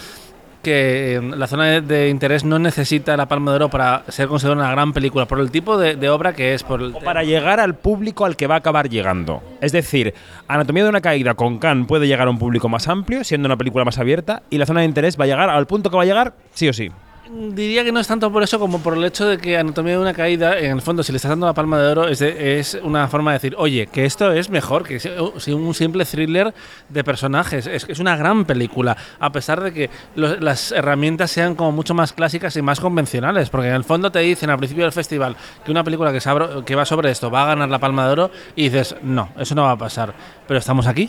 que 0.65 1.21
la 1.37 1.47
zona 1.47 1.81
de, 1.81 2.09
interés 2.09 2.45
no 2.45 2.59
necesita 2.59 3.17
la 3.17 3.27
Palma 3.27 3.53
de 3.53 3.57
Oro 3.57 3.71
para 3.71 4.03
ser 4.09 4.27
considerada 4.27 4.63
una 4.63 4.73
gran 4.73 4.93
película, 4.93 5.27
por 5.27 5.39
el 5.39 5.53
tipo 5.53 5.79
de, 5.79 5.95
de 5.95 6.09
obra 6.09 6.33
que 6.33 6.55
es. 6.55 6.65
Por 6.65 6.83
el 6.83 6.93
o 6.93 6.99
para 6.99 7.23
llegar 7.23 7.61
al 7.61 7.77
público 7.77 8.25
al 8.25 8.35
que 8.37 8.49
va 8.49 8.57
a 8.57 8.59
acabar 8.59 8.89
llegando. 8.89 9.43
Es 9.61 9.71
decir, 9.71 10.13
Anatomía 10.49 10.83
de 10.83 10.89
una 10.89 11.01
caída 11.01 11.35
con 11.35 11.59
Khan 11.59 11.87
puede 11.87 12.09
llegar 12.09 12.27
a 12.27 12.31
un 12.31 12.39
público 12.39 12.69
más 12.69 12.89
amplio, 12.89 13.23
siendo 13.23 13.47
una 13.47 13.57
película 13.57 13.85
más 13.85 13.99
abierta, 13.99 14.43
y 14.51 14.59
la 14.59 14.67
zona 14.67 14.81
de 14.81 14.87
interés 14.87 15.19
va 15.19 15.25
a 15.25 15.29
llegar 15.29 15.51
al 15.51 15.67
punto 15.69 15.91
que 15.91 15.97
va 15.97 16.03
a 16.03 16.07
llegar, 16.07 16.35
sí 16.53 16.69
o 16.69 16.73
sí. 16.73 16.91
Diría 17.31 17.85
que 17.85 17.91
no 17.91 18.01
es 18.01 18.07
tanto 18.07 18.31
por 18.31 18.43
eso 18.43 18.59
como 18.59 18.81
por 18.81 18.99
el 18.99 19.05
hecho 19.05 19.27
de 19.27 19.39
que 19.39 19.57
Anatomía 19.57 19.95
de 19.95 19.99
una 19.99 20.13
caída, 20.13 20.59
en 20.59 20.73
el 20.73 20.83
fondo, 20.83 21.03
si 21.03 21.11
le 21.11 21.17
estás 21.17 21.31
dando 21.31 21.47
la 21.47 21.55
palma 21.55 21.81
de 21.81 21.89
oro, 21.91 22.09
es, 22.09 22.19
de, 22.19 22.59
es 22.59 22.79
una 22.83 23.09
forma 23.09 23.31
de 23.33 23.37
decir, 23.37 23.55
oye, 23.57 23.87
que 23.87 24.05
esto 24.05 24.31
es 24.31 24.51
mejor 24.51 24.85
que 24.85 24.99
un 25.55 25.75
simple 25.75 26.05
thriller 26.05 26.53
de 26.91 27.03
personajes. 27.05 27.67
Es, 27.67 27.87
es 27.89 27.99
una 27.99 28.17
gran 28.17 28.45
película, 28.45 28.97
a 29.19 29.33
pesar 29.33 29.63
de 29.63 29.73
que 29.73 29.91
las 30.17 30.71
herramientas 30.73 31.31
sean 31.31 31.55
como 31.55 31.73
mucho 31.73 31.95
más 31.95 32.13
clásicas 32.13 32.57
y 32.57 32.63
más 32.63 32.79
convencionales, 32.79 33.49
porque 33.49 33.69
en 33.69 33.75
el 33.75 33.85
fondo 33.85 34.13
te 34.13 34.19
dicen 34.19 34.51
al 34.51 34.59
principio 34.59 34.85
del 34.85 34.93
festival 34.93 35.35
que 35.65 35.71
una 35.71 35.83
película 35.83 36.13
que, 36.13 36.21
sabro, 36.21 36.63
que 36.65 36.75
va 36.75 36.85
sobre 36.85 37.11
esto 37.11 37.31
va 37.31 37.45
a 37.45 37.47
ganar 37.47 37.71
la 37.71 37.79
palma 37.79 38.07
de 38.07 38.13
oro 38.13 38.31
y 38.55 38.65
dices, 38.65 38.97
no, 39.03 39.31
eso 39.39 39.55
no 39.55 39.63
va 39.63 39.73
a 39.73 39.79
pasar. 39.79 40.13
Pero 40.47 40.59
estamos 40.59 40.87
aquí. 40.87 41.09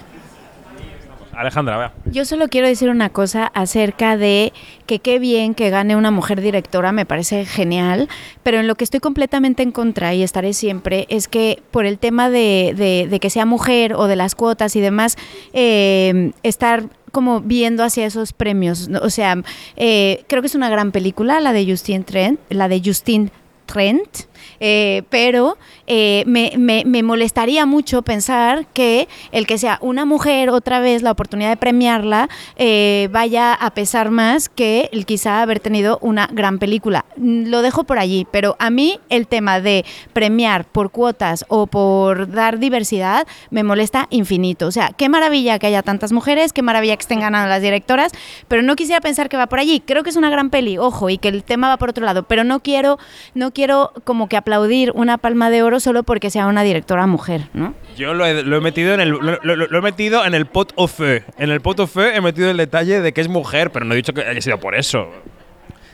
Alejandra, 1.36 1.78
vea. 1.78 1.94
Yo 2.06 2.26
solo 2.26 2.48
quiero 2.48 2.68
decir 2.68 2.90
una 2.90 3.10
cosa 3.10 3.48
acerca 3.54 4.18
de 4.18 4.54
que 4.86 5.00
qué 5.00 5.20
bien 5.20 5.54
que 5.54 5.70
gane 5.70 5.96
una 5.96 6.12
mujer 6.12 6.42
directora, 6.42 6.92
me 6.92 7.06
parece 7.06 7.46
genial, 7.46 8.08
pero 8.44 8.60
en 8.60 8.68
lo 8.68 8.76
que 8.76 8.84
estoy 8.84 9.00
completamente 9.00 9.64
en 9.64 9.72
contra 9.72 10.14
y 10.14 10.24
estaré 10.24 10.54
siempre 10.54 11.06
es 11.10 11.28
que 11.28 11.62
por 11.72 11.86
el 11.86 12.00
tema 12.00 12.30
de, 12.30 13.08
de, 13.10 13.20
que 13.20 13.30
sea 13.30 13.46
mujer 13.46 13.94
o 13.94 14.08
de 14.08 14.16
las 14.16 14.36
cuotas 14.36 14.76
y 14.76 14.82
demás, 14.82 15.18
eh, 15.54 16.32
estar 16.44 16.90
como 17.12 17.40
viendo 17.40 17.84
hacia 17.84 18.06
esos 18.06 18.34
premios. 18.34 18.90
O 19.02 19.10
sea, 19.10 19.42
eh, 19.78 20.26
creo 20.28 20.42
que 20.42 20.48
es 20.48 20.56
una 20.56 20.70
gran 20.70 20.92
película, 20.92 21.40
la 21.40 21.54
de 21.54 21.66
Justine 21.66 22.04
Trent, 22.04 22.40
la 22.50 22.68
de 22.68 22.82
Justine 22.84 23.30
Trent, 23.66 24.26
eh, 24.60 25.04
pero 25.10 25.58
eh, 25.88 26.24
me, 26.26 26.54
me, 26.58 26.84
me, 26.86 27.04
molestaría 27.04 27.66
mucho 27.66 28.02
pensar 28.02 28.68
que 28.68 29.08
el 29.32 29.46
que 29.48 29.58
sea 29.58 29.78
una 29.82 30.06
mujer 30.06 30.50
otra 30.50 30.80
vez 30.80 31.02
la 31.02 31.12
oportunidad 31.12 31.50
de 31.50 31.58
premiarla 31.58 32.30
eh, 32.56 33.10
vaya 33.12 33.54
a 33.54 33.74
pesar 33.74 34.12
más 34.12 34.50
que 34.50 34.90
el 34.92 35.06
quizá 35.06 35.42
haber 35.42 35.60
tenido 35.60 36.00
una 36.02 36.28
gran 36.32 36.60
película. 36.60 37.06
Lo 37.18 37.62
dejo 37.62 37.84
por 37.84 38.00
allí, 38.00 38.26
pero 38.32 38.56
a 38.60 38.70
mí 38.70 39.00
el 39.10 39.28
tema 39.28 39.60
de 39.60 39.86
premiar 40.14 40.66
por 40.66 40.92
cuotas 40.92 41.46
o 41.48 41.68
por 41.68 42.32
dar 42.32 42.60
diversidad 42.60 43.28
me 43.50 43.64
molesta 43.64 44.08
infinito. 44.10 44.68
O 44.68 44.72
sea, 44.72 44.92
qué 44.96 45.10
maravilla 45.10 45.60
que 45.60 45.68
haya 45.68 45.84
tantas 45.84 46.12
mujeres, 46.12 46.54
qué 46.54 46.62
maravilla 46.62 46.96
que 46.96 47.02
estén 47.02 47.20
ganando 47.20 47.50
las 47.50 47.62
directoras, 47.62 48.12
pero 48.48 48.62
no 48.62 48.76
quisiera 48.76 49.02
pensar 49.02 49.30
que 49.30 49.38
va 49.38 49.48
por 49.48 49.60
allí. 49.60 49.82
Creo 49.86 50.04
que 50.04 50.10
es 50.10 50.16
una 50.16 50.30
gran 50.30 50.50
peli, 50.50 50.78
ojo, 50.78 51.10
y 51.10 51.18
que 51.18 51.28
el 51.28 51.44
tema 51.44 51.70
va 51.70 51.78
por 51.78 51.90
otro 51.90 52.06
lado, 52.06 52.24
pero 52.24 52.44
no 52.44 52.62
quiero, 52.62 52.98
no 53.34 53.52
quiero 53.56 53.92
como 54.04 54.30
que 54.30 54.38
aplaudir 54.38 54.92
una 54.94 55.18
palma 55.18 55.50
de 55.50 55.64
oro 55.64 55.80
solo 55.80 56.04
porque 56.04 56.30
sea 56.30 56.46
una 56.46 56.62
directora 56.62 57.08
mujer, 57.08 57.50
¿no? 57.54 57.74
Yo 57.98 58.14
lo 58.14 58.26
he, 58.26 58.44
lo 58.44 58.58
he 58.58 58.62
metido 58.62 58.94
en 58.94 59.00
el 59.00 59.10
lo, 59.10 59.40
lo, 59.42 59.56
lo, 59.56 59.78
he 59.80 59.82
metido 59.82 60.24
en 60.26 60.36
el 60.36 60.46
pot 60.46 60.74
au 60.78 60.88
feu. 60.88 61.24
En 61.40 61.50
el 61.50 61.62
pot 61.62 61.80
au 61.80 61.88
feu 61.88 62.12
he 62.14 62.22
metido 62.22 62.52
el 62.52 62.58
detalle 62.58 63.02
de 63.02 63.14
que 63.14 63.22
es 63.22 63.30
mujer, 63.30 63.72
pero 63.72 63.86
no 63.86 63.94
he 63.94 63.98
dicho 63.98 64.14
que 64.14 64.22
haya 64.22 64.42
sido 64.42 64.60
por 64.60 64.76
eso. 64.76 65.10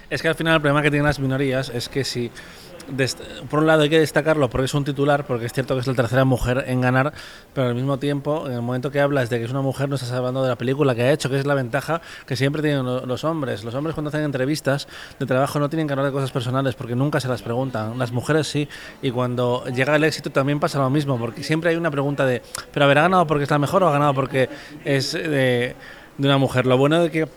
Es 0.09 0.21
que 0.21 0.27
al 0.27 0.35
final 0.35 0.55
el 0.55 0.61
problema 0.61 0.81
que 0.81 0.89
tienen 0.89 1.05
las 1.05 1.19
minorías 1.19 1.69
es 1.69 1.87
que 1.87 2.03
si 2.03 2.31
por 3.49 3.59
un 3.59 3.67
lado 3.67 3.83
hay 3.83 3.89
que 3.89 3.99
destacarlo 3.99 4.49
porque 4.49 4.65
es 4.65 4.73
un 4.73 4.83
titular, 4.83 5.25
porque 5.25 5.45
es 5.45 5.53
cierto 5.53 5.75
que 5.75 5.81
es 5.81 5.87
la 5.87 5.93
tercera 5.93 6.25
mujer 6.25 6.65
en 6.67 6.81
ganar, 6.81 7.13
pero 7.53 7.67
al 7.67 7.75
mismo 7.75 7.97
tiempo, 7.97 8.47
en 8.47 8.53
el 8.53 8.61
momento 8.61 8.91
que 8.91 8.99
hablas 8.99 9.29
de 9.29 9.39
que 9.39 9.45
es 9.45 9.51
una 9.51 9.61
mujer, 9.61 9.89
no 9.89 9.95
estás 9.95 10.11
hablando 10.11 10.43
de 10.43 10.49
la 10.49 10.57
película 10.57 10.95
que 10.95 11.03
ha 11.03 11.11
hecho, 11.11 11.29
que 11.29 11.39
es 11.39 11.45
la 11.45 11.53
ventaja 11.53 12.01
que 12.25 12.35
siempre 12.35 12.61
tienen 12.61 12.85
los 12.85 13.23
hombres. 13.23 13.63
Los 13.63 13.75
hombres 13.75 13.93
cuando 13.93 14.09
hacen 14.09 14.23
entrevistas 14.23 14.87
de 15.19 15.25
trabajo 15.25 15.59
no 15.59 15.69
tienen 15.69 15.87
que 15.87 15.93
hablar 15.93 16.07
de 16.07 16.11
cosas 16.11 16.31
personales 16.31 16.75
porque 16.75 16.95
nunca 16.95 17.19
se 17.19 17.27
las 17.27 17.41
preguntan. 17.41 17.97
Las 17.97 18.11
mujeres 18.11 18.47
sí, 18.47 18.67
y 19.01 19.11
cuando 19.11 19.65
llega 19.65 19.95
el 19.95 20.03
éxito 20.03 20.29
también 20.29 20.59
pasa 20.59 20.79
lo 20.79 20.89
mismo, 20.89 21.17
porque 21.17 21.43
siempre 21.43 21.71
hay 21.71 21.75
una 21.75 21.91
pregunta 21.91 22.25
de, 22.25 22.41
¿pero 22.73 22.85
habrá 22.85 23.03
ganado 23.03 23.27
porque 23.27 23.43
es 23.43 23.49
la 23.49 23.59
mejor 23.59 23.83
o 23.83 23.87
ha 23.87 23.91
ganado 23.91 24.13
porque 24.13 24.49
es 24.85 25.13
de, 25.13 25.75
de 26.17 26.27
una 26.27 26.37
mujer? 26.37 26.65
Lo 26.65 26.77
bueno 26.77 27.01
de 27.01 27.11
que 27.11 27.27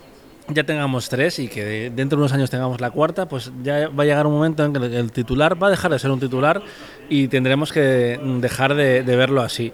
ya 0.47 0.63
tengamos 0.63 1.09
tres 1.09 1.39
y 1.39 1.47
que 1.47 1.91
dentro 1.93 2.17
de 2.17 2.23
unos 2.23 2.33
años 2.33 2.49
tengamos 2.49 2.79
la 2.79 2.91
cuarta, 2.91 3.27
pues 3.27 3.51
ya 3.63 3.89
va 3.89 4.03
a 4.03 4.05
llegar 4.05 4.27
un 4.27 4.33
momento 4.33 4.63
en 4.63 4.73
que 4.73 4.79
el 4.79 5.11
titular 5.11 5.61
va 5.61 5.67
a 5.67 5.71
dejar 5.71 5.91
de 5.91 5.99
ser 5.99 6.11
un 6.11 6.19
titular 6.19 6.61
y 7.09 7.27
tendremos 7.27 7.71
que 7.71 8.19
dejar 8.39 8.75
de, 8.75 9.03
de 9.03 9.15
verlo 9.15 9.41
así. 9.41 9.73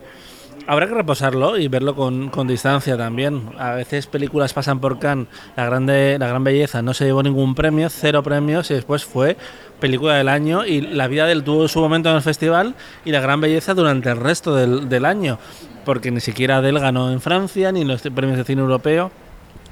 Habrá 0.68 0.88
que 0.88 0.94
reposarlo 0.94 1.58
y 1.58 1.68
verlo 1.68 1.96
con, 1.96 2.30
con, 2.30 2.48
distancia 2.48 2.96
también. 2.96 3.50
A 3.58 3.72
veces 3.74 4.06
películas 4.06 4.54
pasan 4.54 4.80
por 4.80 5.00
Cannes, 5.00 5.28
la, 5.56 5.66
grande, 5.66 6.18
la 6.20 6.28
gran 6.28 6.44
belleza 6.44 6.82
no 6.82 6.94
se 6.94 7.06
llevó 7.06 7.24
ningún 7.24 7.56
premio, 7.56 7.90
cero 7.90 8.22
premios 8.22 8.70
y 8.70 8.76
después 8.76 9.04
fue 9.04 9.38
película 9.80 10.16
del 10.16 10.30
año 10.30 10.64
y 10.66 10.82
La 10.82 11.08
vida 11.08 11.26
del 11.26 11.44
tuvo 11.44 11.68
su 11.68 11.80
momento 11.80 12.10
en 12.10 12.18
el 12.18 12.22
festival 12.22 12.76
y 13.04 13.12
La 13.12 13.22
gran 13.22 13.42
belleza 13.42 13.74
durante 13.74 14.12
el 14.12 14.18
resto 14.18 14.56
del, 14.56 14.88
del 14.88 15.06
año, 15.06 15.40
porque 15.84 16.12
ni 16.12 16.20
siquiera 16.20 16.58
Adele 16.58 16.80
ganó 16.80 17.12
en 17.12 17.22
Francia 17.22 17.72
ni 17.72 17.84
los 17.84 18.02
premios 18.02 18.38
de 18.38 18.44
cine 18.44 18.62
europeo. 18.62 19.12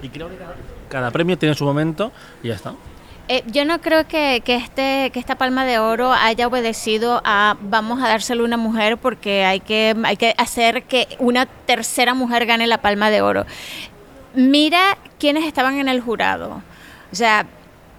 Y 0.01 0.09
creo 0.09 0.27
que 0.27 0.35
cada 0.89 1.12
premio 1.12 1.38
tiene 1.38 1.56
su 1.56 1.65
momento 1.65 2.12
y 2.43 2.49
ya 2.49 2.56
está. 2.56 2.73
Eh, 3.32 3.43
yo 3.45 3.63
no 3.63 3.80
creo 3.80 4.08
que, 4.08 4.41
que, 4.43 4.56
este, 4.56 5.12
que 5.13 5.19
esta 5.19 5.36
palma 5.36 5.63
de 5.63 5.78
oro 5.78 6.12
haya 6.12 6.47
obedecido 6.47 7.21
a 7.23 7.58
vamos 7.62 8.02
a 8.02 8.08
dárselo 8.08 8.41
a 8.41 8.47
una 8.47 8.58
mujer 8.58 8.97
porque 8.97 9.45
hay 9.45 9.60
que, 9.60 9.95
hay 10.04 10.17
que 10.17 10.34
hacer 10.38 10.84
que 10.84 11.08
una 11.19 11.45
tercera 11.45 12.15
mujer 12.15 12.47
gane 12.47 12.65
la 12.65 12.80
palma 12.80 13.12
de 13.12 13.21
oro. 13.21 13.45
Mira 14.34 14.97
quiénes 15.19 15.45
estaban 15.45 15.78
en 15.80 15.89
el 15.89 16.02
jurado. 16.02 16.63
O 17.12 17.15
sea, 17.15 17.45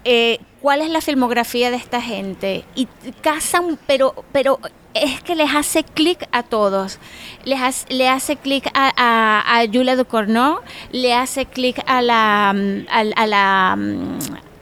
eh, 0.03 0.39
cuál 0.61 0.81
es 0.81 0.89
la 0.89 0.99
filmografía 0.99 1.71
de 1.71 1.77
esta 1.77 2.01
gente 2.01 2.65
y 2.75 2.87
casan, 3.21 3.79
pero, 3.87 4.25
pero 4.33 4.59
es 4.93 5.21
que 5.21 5.35
les 5.35 5.53
hace 5.53 5.83
clic 5.83 6.27
a 6.31 6.43
todos. 6.43 6.99
Les 7.43 7.61
hace, 7.61 7.93
le 7.93 8.09
hace 8.09 8.35
clic 8.35 8.67
a, 8.73 8.91
a, 8.95 9.59
a 9.59 9.65
Julia 9.67 9.95
Ducournau, 9.95 10.59
le 10.91 11.13
hace 11.13 11.45
clic 11.45 11.81
a 11.85 12.01
la, 12.01 12.53
mm, 12.55 12.87
a, 12.89 13.21
a 13.21 13.27
la 13.27 13.75
mm, 13.77 14.19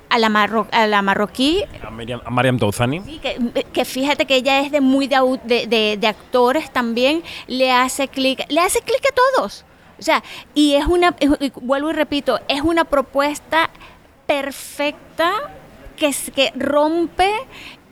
a 0.09 0.17
la, 0.17 0.29
marro, 0.29 0.67
a 0.71 0.87
la 0.87 1.01
marroquí. 1.01 1.63
A 1.83 1.89
Mariam, 1.89 2.21
a 2.25 2.29
Mariam 2.29 2.57
Touzani. 2.57 3.01
Sí, 3.01 3.19
que, 3.19 3.63
que, 3.71 3.85
fíjate 3.85 4.25
que 4.25 4.35
ella 4.35 4.61
es 4.61 4.71
de 4.71 4.81
muy 4.81 5.07
de, 5.07 5.67
de, 5.67 5.97
de, 5.97 6.07
actores 6.07 6.71
también, 6.71 7.23
le 7.47 7.71
hace 7.71 8.07
clic, 8.07 8.43
le 8.49 8.59
hace 8.59 8.81
clic 8.81 9.01
a 9.05 9.13
todos. 9.13 9.65
O 9.99 10.01
sea, 10.01 10.23
y 10.55 10.73
es 10.73 10.85
una, 10.85 11.15
vuelvo 11.61 11.91
y 11.91 11.93
repito, 11.93 12.39
es 12.47 12.61
una 12.61 12.85
propuesta 12.85 13.69
perfecta 14.25 15.31
que, 15.95 16.11
que 16.33 16.53
rompe 16.55 17.31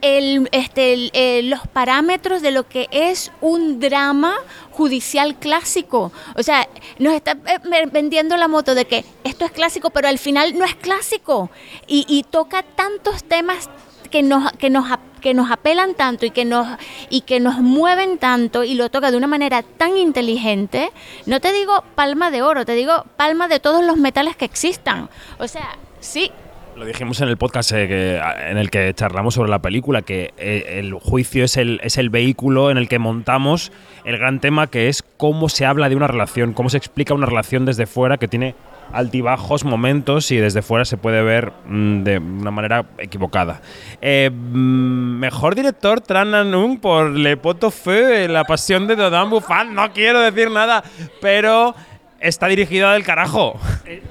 el, 0.02 0.50
este, 0.52 1.10
eh, 1.14 1.44
los 1.44 1.68
parámetros 1.68 2.42
de 2.42 2.52
lo 2.52 2.68
que 2.68 2.88
es 2.92 3.32
un 3.42 3.80
drama 3.80 4.36
judicial 4.72 5.36
clásico. 5.36 6.12
O 6.36 6.44
sea, 6.44 6.68
nos 7.00 7.14
está 7.14 7.32
eh, 7.32 7.88
vendiendo 7.92 8.38
la 8.38 8.48
moto 8.48 8.76
de 8.76 8.86
que 8.86 9.06
esto 9.24 9.46
es 9.46 9.52
clásico, 9.52 9.90
pero 9.90 10.08
al 10.08 10.20
final 10.20 10.58
no 10.58 10.66
es 10.66 10.76
clásico. 10.76 11.50
Y, 11.88 12.06
y 12.08 12.24
toca 12.24 12.64
tantos 12.64 13.24
temas 13.24 13.70
que 14.08 14.24
nos, 14.24 14.52
que, 14.54 14.70
nos, 14.70 14.86
que 15.22 15.34
nos 15.34 15.52
apelan 15.52 15.96
tanto 15.96 16.26
y 16.26 16.32
que, 16.32 16.46
nos, 16.46 16.68
y 17.10 17.22
que 17.22 17.40
nos 17.40 17.60
mueven 17.60 18.18
tanto 18.18 18.64
y 18.64 18.76
lo 18.76 18.90
toca 18.90 19.12
de 19.12 19.18
una 19.18 19.28
manera 19.28 19.64
tan 19.64 19.98
inteligente. 19.98 20.92
No 21.26 21.40
te 21.40 21.52
digo 21.52 21.84
palma 21.96 22.32
de 22.32 22.42
oro, 22.42 22.66
te 22.66 22.74
digo 22.74 23.06
palma 23.16 23.48
de 23.48 23.60
todos 23.60 23.84
los 23.84 23.98
metales 23.98 24.36
que 24.36 24.46
existan. 24.46 25.10
O 25.40 25.48
sea, 25.48 25.78
sí, 26.00 26.32
lo 26.78 26.86
dijimos 26.86 27.20
en 27.22 27.30
el 27.30 27.38
podcast 27.38 27.72
eh, 27.72 28.22
en 28.50 28.58
el 28.58 28.70
que 28.70 28.94
charlamos 28.94 29.34
sobre 29.34 29.50
la 29.50 29.60
película, 29.60 30.04
que 30.04 30.34
eh, 30.38 30.78
el 30.78 30.94
juicio 30.94 31.44
es 31.44 31.58
el, 31.58 31.80
es 31.84 31.98
el 31.98 32.12
vehículo 32.12 32.70
en 32.70 32.78
el 32.78 32.88
que 32.88 33.00
montamos 33.00 33.72
el 34.06 34.18
gran 34.20 34.40
tema 34.40 34.68
que 34.68 34.88
es 34.88 35.04
cómo 35.18 35.50
se 35.50 35.66
habla 35.66 35.90
de 35.90 35.96
una 35.96 36.08
relación, 36.08 36.54
cómo 36.54 36.70
se 36.70 36.78
explica 36.78 37.16
una 37.16 37.26
relación 37.26 37.66
desde 37.66 37.88
fuera 37.88 38.18
que 38.18 38.28
tiene 38.28 38.54
altibajos, 38.94 39.66
momentos 39.66 40.30
y 40.32 40.38
desde 40.38 40.62
fuera 40.62 40.86
se 40.86 40.98
puede 40.98 41.24
ver 41.24 41.52
mmm, 41.68 42.04
de 42.04 42.20
una 42.20 42.52
manera 42.52 42.86
equivocada. 43.00 43.60
Eh, 44.00 44.30
mmm, 44.32 45.20
mejor 45.20 45.56
director 45.56 46.00
Tran 46.02 46.36
Anung 46.36 46.80
por 46.80 47.10
Le 47.10 47.38
Poto 47.38 47.72
Feu, 47.72 48.28
La 48.30 48.44
Pasión 48.44 48.86
de 48.86 48.96
Dodin 48.96 49.32
Buffon. 49.32 49.74
No 49.74 49.92
quiero 49.94 50.22
decir 50.22 50.52
nada, 50.52 50.84
pero 51.22 51.74
está 52.20 52.48
dirigido 52.48 52.92
del 52.92 53.04
carajo. 53.04 53.60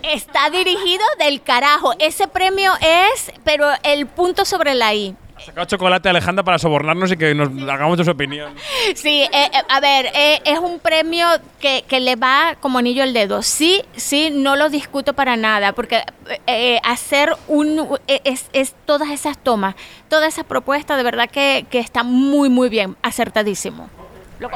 Está 0.03 0.51
dirigido 0.51 1.05
del 1.19 1.42
carajo. 1.42 1.92
Ese 1.99 2.29
premio 2.29 2.73
es, 2.81 3.33
pero 3.45 3.69
el 3.83 4.07
punto 4.07 4.45
sobre 4.45 4.75
la 4.75 4.95
I. 4.95 5.16
Ha 5.37 5.40
sacado 5.40 5.66
chocolate 5.66 6.09
Alejandra 6.09 6.42
para 6.42 6.59
sobornarnos 6.59 7.12
y 7.12 7.16
que 7.19 7.35
nos 7.35 7.51
hagamos 7.69 8.01
su 8.03 8.11
opinión. 8.11 8.55
Sí, 8.95 9.23
eh, 9.23 9.29
eh, 9.33 9.51
a 9.69 9.81
ver, 9.81 10.07
eh, 10.14 10.40
es 10.47 10.59
un 10.59 10.79
premio 10.81 11.29
que, 11.61 11.85
que, 11.87 12.01
le 12.01 12.16
va 12.16 12.57
como 12.59 12.79
anillo 12.79 13.03
al 13.03 13.12
dedo. 13.12 13.42
Sí, 13.42 13.83
sí, 13.97 14.31
no 14.33 14.57
lo 14.57 14.71
discuto 14.71 15.12
para 15.12 15.37
nada, 15.37 15.73
porque 15.75 16.03
eh, 16.47 16.81
hacer 16.83 17.37
un. 17.49 17.99
Es, 18.07 18.49
es, 18.55 18.75
todas 18.87 19.11
esas 19.11 19.37
tomas, 19.37 19.75
toda 20.09 20.27
esa 20.27 20.42
propuesta, 20.42 20.97
de 20.97 21.03
verdad 21.03 21.29
que, 21.29 21.66
que 21.69 21.81
está 21.81 22.03
muy, 22.03 22.49
muy 22.49 22.71
bien, 22.71 22.97
acertadísimo. 23.03 23.90
Lo 24.38 24.51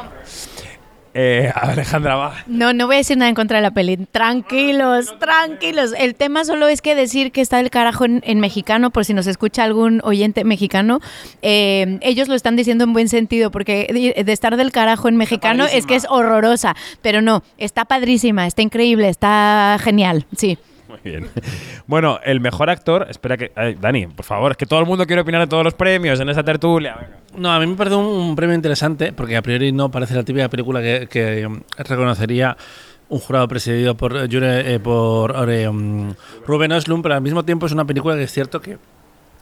eh, 1.14 1.52
Alejandra, 1.54 2.16
va. 2.16 2.34
No, 2.46 2.72
no 2.72 2.86
voy 2.86 2.96
a 2.96 2.98
decir 2.98 3.16
nada 3.16 3.28
en 3.28 3.34
contra 3.34 3.58
de 3.58 3.62
la 3.62 3.70
peli. 3.70 3.96
Tranquilos, 3.96 5.18
tranquilos. 5.18 5.92
El 5.98 6.14
tema 6.14 6.44
solo 6.44 6.68
es 6.68 6.82
que 6.82 6.94
decir 6.94 7.32
que 7.32 7.40
está 7.40 7.58
del 7.58 7.70
carajo 7.70 8.04
en, 8.04 8.22
en 8.24 8.40
mexicano, 8.40 8.90
por 8.90 9.04
si 9.04 9.14
nos 9.14 9.26
escucha 9.26 9.64
algún 9.64 10.00
oyente 10.04 10.44
mexicano, 10.44 11.00
eh, 11.42 11.98
ellos 12.02 12.28
lo 12.28 12.34
están 12.34 12.56
diciendo 12.56 12.84
en 12.84 12.92
buen 12.92 13.08
sentido, 13.08 13.50
porque 13.50 14.14
de 14.24 14.32
estar 14.32 14.56
del 14.56 14.72
carajo 14.72 15.08
en 15.08 15.16
mexicano 15.16 15.64
es 15.64 15.86
que 15.86 15.96
es 15.96 16.06
horrorosa. 16.08 16.76
Pero 17.02 17.22
no, 17.22 17.42
está 17.58 17.84
padrísima, 17.84 18.46
está 18.46 18.62
increíble, 18.62 19.08
está 19.08 19.78
genial, 19.80 20.26
sí. 20.36 20.58
Muy 20.90 20.98
bien. 21.04 21.28
Bueno, 21.86 22.18
el 22.24 22.40
mejor 22.40 22.68
actor, 22.68 23.06
espera 23.08 23.36
que. 23.36 23.52
Dani, 23.80 24.08
por 24.08 24.24
favor, 24.24 24.50
es 24.50 24.56
que 24.56 24.66
todo 24.66 24.80
el 24.80 24.86
mundo 24.86 25.06
quiere 25.06 25.22
opinar 25.22 25.40
de 25.40 25.46
todos 25.46 25.64
los 25.64 25.74
premios 25.74 26.18
en 26.20 26.28
esa 26.28 26.42
tertulia. 26.42 27.08
No, 27.36 27.52
a 27.52 27.60
mí 27.60 27.66
me 27.66 27.76
parece 27.76 27.96
un, 27.96 28.34
premio 28.34 28.54
interesante, 28.54 29.12
porque 29.12 29.36
a 29.36 29.42
priori 29.42 29.72
no 29.72 29.90
parece 29.90 30.14
la 30.14 30.24
típica 30.24 30.48
película 30.48 30.80
que, 30.80 31.08
que 31.08 31.48
reconocería 31.78 32.56
un 33.08 33.18
jurado 33.18 33.48
presidido 33.48 33.96
por, 33.96 34.16
eh, 34.16 34.80
por 34.80 35.50
eh, 35.50 35.68
um, 35.68 36.14
Ruben 36.46 36.72
Östlund, 36.72 37.02
pero 37.02 37.16
al 37.16 37.20
mismo 37.20 37.44
tiempo 37.44 37.66
es 37.66 37.72
una 37.72 37.84
película 37.84 38.14
que 38.14 38.22
es 38.22 38.32
cierto 38.32 38.60
que 38.60 38.78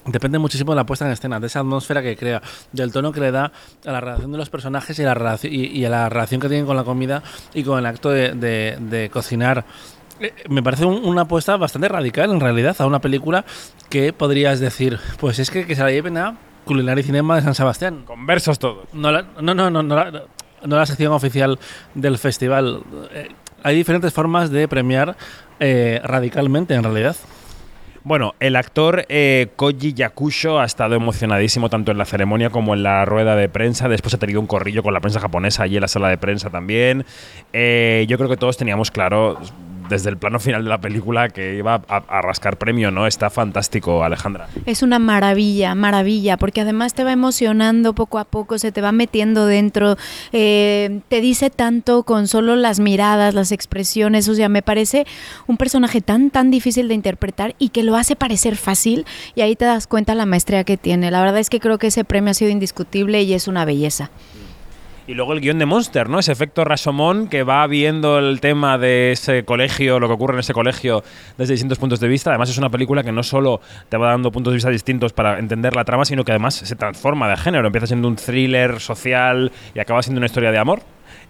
depende 0.06 0.38
muchísimo 0.38 0.72
de 0.72 0.76
la 0.76 0.86
puesta 0.86 1.04
en 1.06 1.12
escena, 1.12 1.38
de 1.38 1.46
esa 1.46 1.60
atmósfera 1.60 2.02
que 2.02 2.16
crea, 2.16 2.42
del 2.72 2.92
tono 2.92 3.12
que 3.12 3.20
le 3.20 3.30
da 3.30 3.52
a 3.84 3.92
la 3.92 4.00
relación 4.00 4.32
de 4.32 4.38
los 4.38 4.48
personajes 4.48 4.98
y, 4.98 5.02
la 5.02 5.38
y, 5.42 5.84
a 5.84 5.90
la 5.90 6.08
relación 6.08 6.40
que 6.40 6.48
tienen 6.48 6.66
con 6.66 6.76
la 6.76 6.84
comida 6.84 7.22
y 7.54 7.62
con 7.62 7.78
el 7.78 7.86
acto 7.86 8.10
de, 8.10 9.10
cocinar 9.12 9.58
eh, 9.58 9.62
me 10.48 10.62
parece 10.62 10.84
un, 10.84 11.04
una 11.04 11.22
apuesta 11.22 11.56
bastante 11.56 11.88
radical 11.88 12.30
en 12.30 12.40
realidad 12.40 12.76
a 12.78 12.86
una 12.86 13.00
película 13.00 13.44
que 13.88 14.12
podrías 14.12 14.60
decir, 14.60 14.98
pues 15.18 15.38
es 15.38 15.50
que, 15.50 15.66
que 15.66 15.74
se 15.74 15.82
la 15.82 15.90
lleven 15.90 16.16
a 16.18 16.36
Culinaria 16.64 17.00
y 17.00 17.04
Cinema 17.04 17.36
de 17.36 17.42
San 17.42 17.54
Sebastián. 17.54 18.02
Con 18.04 18.26
versos 18.26 18.58
todos. 18.58 18.92
No, 18.92 19.10
la, 19.10 19.22
no, 19.40 19.54
no, 19.54 19.70
no, 19.70 19.82
no, 19.82 19.96
la, 19.96 20.24
no 20.64 20.76
la 20.76 20.86
sección 20.86 21.12
oficial 21.12 21.58
del 21.94 22.18
festival. 22.18 22.82
Eh, 23.12 23.28
hay 23.62 23.76
diferentes 23.76 24.12
formas 24.12 24.50
de 24.50 24.68
premiar 24.68 25.16
eh, 25.60 26.00
radicalmente 26.04 26.74
en 26.74 26.82
realidad. 26.82 27.16
Bueno, 28.04 28.34
el 28.40 28.56
actor 28.56 29.04
eh, 29.08 29.48
Koji 29.56 29.92
Yakusho 29.92 30.60
ha 30.60 30.64
estado 30.64 30.94
emocionadísimo 30.94 31.68
tanto 31.68 31.90
en 31.90 31.98
la 31.98 32.04
ceremonia 32.04 32.48
como 32.48 32.74
en 32.74 32.82
la 32.82 33.04
rueda 33.04 33.36
de 33.36 33.48
prensa. 33.48 33.88
Después 33.88 34.14
ha 34.14 34.18
tenido 34.18 34.40
un 34.40 34.46
corrillo 34.46 34.82
con 34.82 34.94
la 34.94 35.00
prensa 35.00 35.20
japonesa 35.20 35.64
allí 35.64 35.76
en 35.76 35.82
la 35.82 35.88
sala 35.88 36.08
de 36.08 36.16
prensa 36.16 36.48
también. 36.48 37.04
Eh, 37.52 38.06
yo 38.08 38.16
creo 38.16 38.30
que 38.30 38.36
todos 38.36 38.56
teníamos 38.56 38.90
claro 38.90 39.38
desde 39.88 40.10
el 40.10 40.16
plano 40.16 40.38
final 40.38 40.64
de 40.64 40.70
la 40.70 40.80
película 40.80 41.28
que 41.28 41.56
iba 41.56 41.82
a, 41.88 42.20
rascar 42.22 42.58
premio, 42.58 42.90
¿no? 42.90 43.06
Está 43.06 43.30
fantástico, 43.30 44.04
Alejandra. 44.04 44.48
Es 44.66 44.82
una 44.82 44.98
maravilla, 44.98 45.74
maravilla, 45.74 46.36
porque 46.36 46.60
además 46.60 46.94
te 46.94 47.04
va 47.04 47.12
emocionando 47.12 47.94
poco 47.94 48.18
a 48.18 48.24
poco, 48.24 48.58
se 48.58 48.72
te 48.72 48.80
va 48.80 48.92
metiendo 48.92 49.46
dentro, 49.46 49.96
eh, 50.32 51.00
te 51.08 51.20
dice 51.20 51.50
tanto 51.50 52.02
con 52.02 52.28
solo 52.28 52.56
las 52.56 52.80
miradas, 52.80 53.34
las 53.34 53.52
expresiones, 53.52 54.28
o 54.28 54.34
sea, 54.34 54.48
me 54.48 54.62
parece 54.62 55.06
un 55.46 55.56
personaje 55.56 56.00
tan, 56.00 56.30
tan 56.30 56.50
difícil 56.50 56.88
de 56.88 56.94
interpretar 56.94 57.54
y 57.58 57.70
que 57.70 57.82
lo 57.82 57.96
hace 57.96 58.16
parecer 58.16 58.56
fácil 58.56 59.06
y 59.34 59.40
ahí 59.40 59.56
te 59.56 59.64
das 59.64 59.86
cuenta 59.86 60.14
la 60.14 60.26
maestría 60.26 60.64
que 60.64 60.76
tiene. 60.76 61.10
La 61.10 61.20
verdad 61.20 61.38
es 61.38 61.50
que 61.50 61.60
creo 61.60 61.78
que 61.78 61.88
ese 61.88 62.04
premio 62.04 62.30
ha 62.30 62.34
sido 62.34 62.50
indiscutible 62.50 63.22
y 63.22 63.34
es 63.34 63.48
una 63.48 63.64
belleza. 63.64 64.10
Y 65.08 65.14
luego 65.14 65.32
el 65.32 65.40
guion 65.40 65.58
de 65.58 65.64
Monster, 65.64 66.10
¿no? 66.10 66.18
Ese 66.18 66.32
efecto 66.32 66.64
Rashomon 66.66 67.28
que 67.28 67.42
va 67.42 67.66
viendo 67.66 68.18
el 68.18 68.42
tema 68.42 68.76
de 68.76 69.12
ese 69.12 69.42
colegio, 69.42 69.98
lo 69.98 70.06
que 70.06 70.12
ocurre 70.12 70.34
en 70.34 70.40
ese 70.40 70.52
colegio 70.52 71.02
desde 71.38 71.54
distintos 71.54 71.78
puntos 71.78 71.98
de 71.98 72.08
vista. 72.08 72.28
Además 72.28 72.50
es 72.50 72.58
una 72.58 72.68
película 72.68 73.02
que 73.02 73.10
no 73.10 73.22
solo 73.22 73.62
te 73.88 73.96
va 73.96 74.10
dando 74.10 74.30
puntos 74.30 74.52
de 74.52 74.56
vista 74.56 74.68
distintos 74.68 75.14
para 75.14 75.38
entender 75.38 75.74
la 75.74 75.86
trama, 75.86 76.04
sino 76.04 76.24
que 76.24 76.32
además 76.32 76.56
se 76.56 76.76
transforma 76.76 77.26
de 77.26 77.38
género. 77.38 77.66
Empieza 77.66 77.86
siendo 77.86 78.06
un 78.06 78.16
thriller 78.16 78.80
social 78.80 79.50
y 79.74 79.78
acaba 79.78 80.02
siendo 80.02 80.18
una 80.18 80.26
historia 80.26 80.52
de 80.52 80.58
amor. 80.58 80.82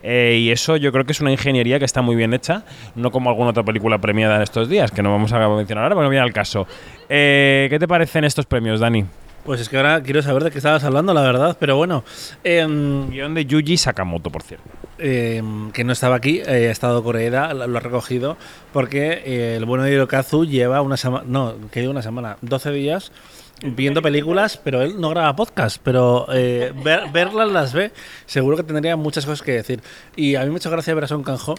Eh, 0.03 0.38
y 0.41 0.51
eso 0.51 0.77
yo 0.77 0.91
creo 0.91 1.05
que 1.05 1.12
es 1.12 1.21
una 1.21 1.31
ingeniería 1.31 1.79
que 1.79 1.85
está 1.85 2.03
muy 2.03 2.17
bien 2.17 2.35
hecha, 2.35 2.64
no 2.97 3.12
como 3.12 3.31
alguna 3.31 3.51
otra 3.51 3.62
película 3.62 3.99
premiada 3.99 4.37
en 4.37 4.43
estos 4.43 4.69
días, 4.69 4.91
que 4.91 5.05
no 5.05 5.12
vamos 5.12 5.33
a 5.33 5.49
mencionar 5.51 5.85
ahora, 5.85 5.95
porque 5.95 6.05
no 6.05 6.11
viene 6.11 6.25
al 6.25 6.33
caso. 6.33 6.67
Eh, 7.09 7.69
¿Qué 7.71 7.79
te 7.79 7.87
parecen 7.87 8.25
estos 8.25 8.45
premios, 8.45 8.81
Dani? 8.81 9.05
Pues 9.49 9.63
es 9.63 9.71
que 9.71 9.79
ahora 9.79 10.03
quiero 10.03 10.21
saber 10.21 10.45
de 10.45 10.51
qué 10.51 10.59
estabas 10.59 10.85
hablando, 10.85 11.15
la 11.15 11.23
verdad, 11.23 11.57
pero 11.59 11.75
bueno. 11.75 12.05
Eh, 12.45 12.67
Guión 13.09 13.33
de 13.33 13.47
Yuji 13.47 13.79
Sakamoto, 13.79 14.29
por 14.29 14.43
cierto. 14.43 14.69
Eh, 14.99 15.43
que 15.73 15.85
no 15.85 15.95
estaba 15.95 16.17
aquí, 16.17 16.43
eh, 16.47 16.69
ha 16.69 16.71
estado 16.71 17.03
Coreeda, 17.03 17.55
lo, 17.55 17.67
lo 17.67 17.79
ha 17.79 17.81
recogido, 17.81 18.37
porque 18.75 19.23
eh, 19.25 19.55
el 19.57 19.65
bueno 19.65 19.85
de 19.85 19.93
Hirokazu 19.95 20.45
lleva 20.45 20.83
una 20.83 20.99
semana, 20.99 21.25
no, 21.27 21.55
que 21.71 21.81
lleva 21.81 21.93
una 21.93 22.03
semana, 22.03 22.37
12 22.43 22.73
días 22.73 23.11
viendo 23.63 24.03
películas, 24.03 24.61
pero 24.63 24.83
él 24.83 25.01
no 25.01 25.09
graba 25.09 25.35
podcast, 25.35 25.81
pero 25.83 26.27
eh, 26.31 26.75
ver, 26.85 27.11
verlas 27.11 27.51
las 27.51 27.73
ve, 27.73 27.93
seguro 28.27 28.55
que 28.55 28.65
tendría 28.65 28.97
muchas 28.97 29.25
cosas 29.25 29.41
que 29.41 29.53
decir. 29.53 29.81
Y 30.15 30.35
a 30.35 30.43
mí 30.43 30.49
me 30.49 30.57
ha 30.57 30.59
hecho 30.59 30.71
gracia 30.71 30.95
ver 30.95 31.05
a 31.05 31.09
Son 31.09 31.23
Kanjo, 31.23 31.55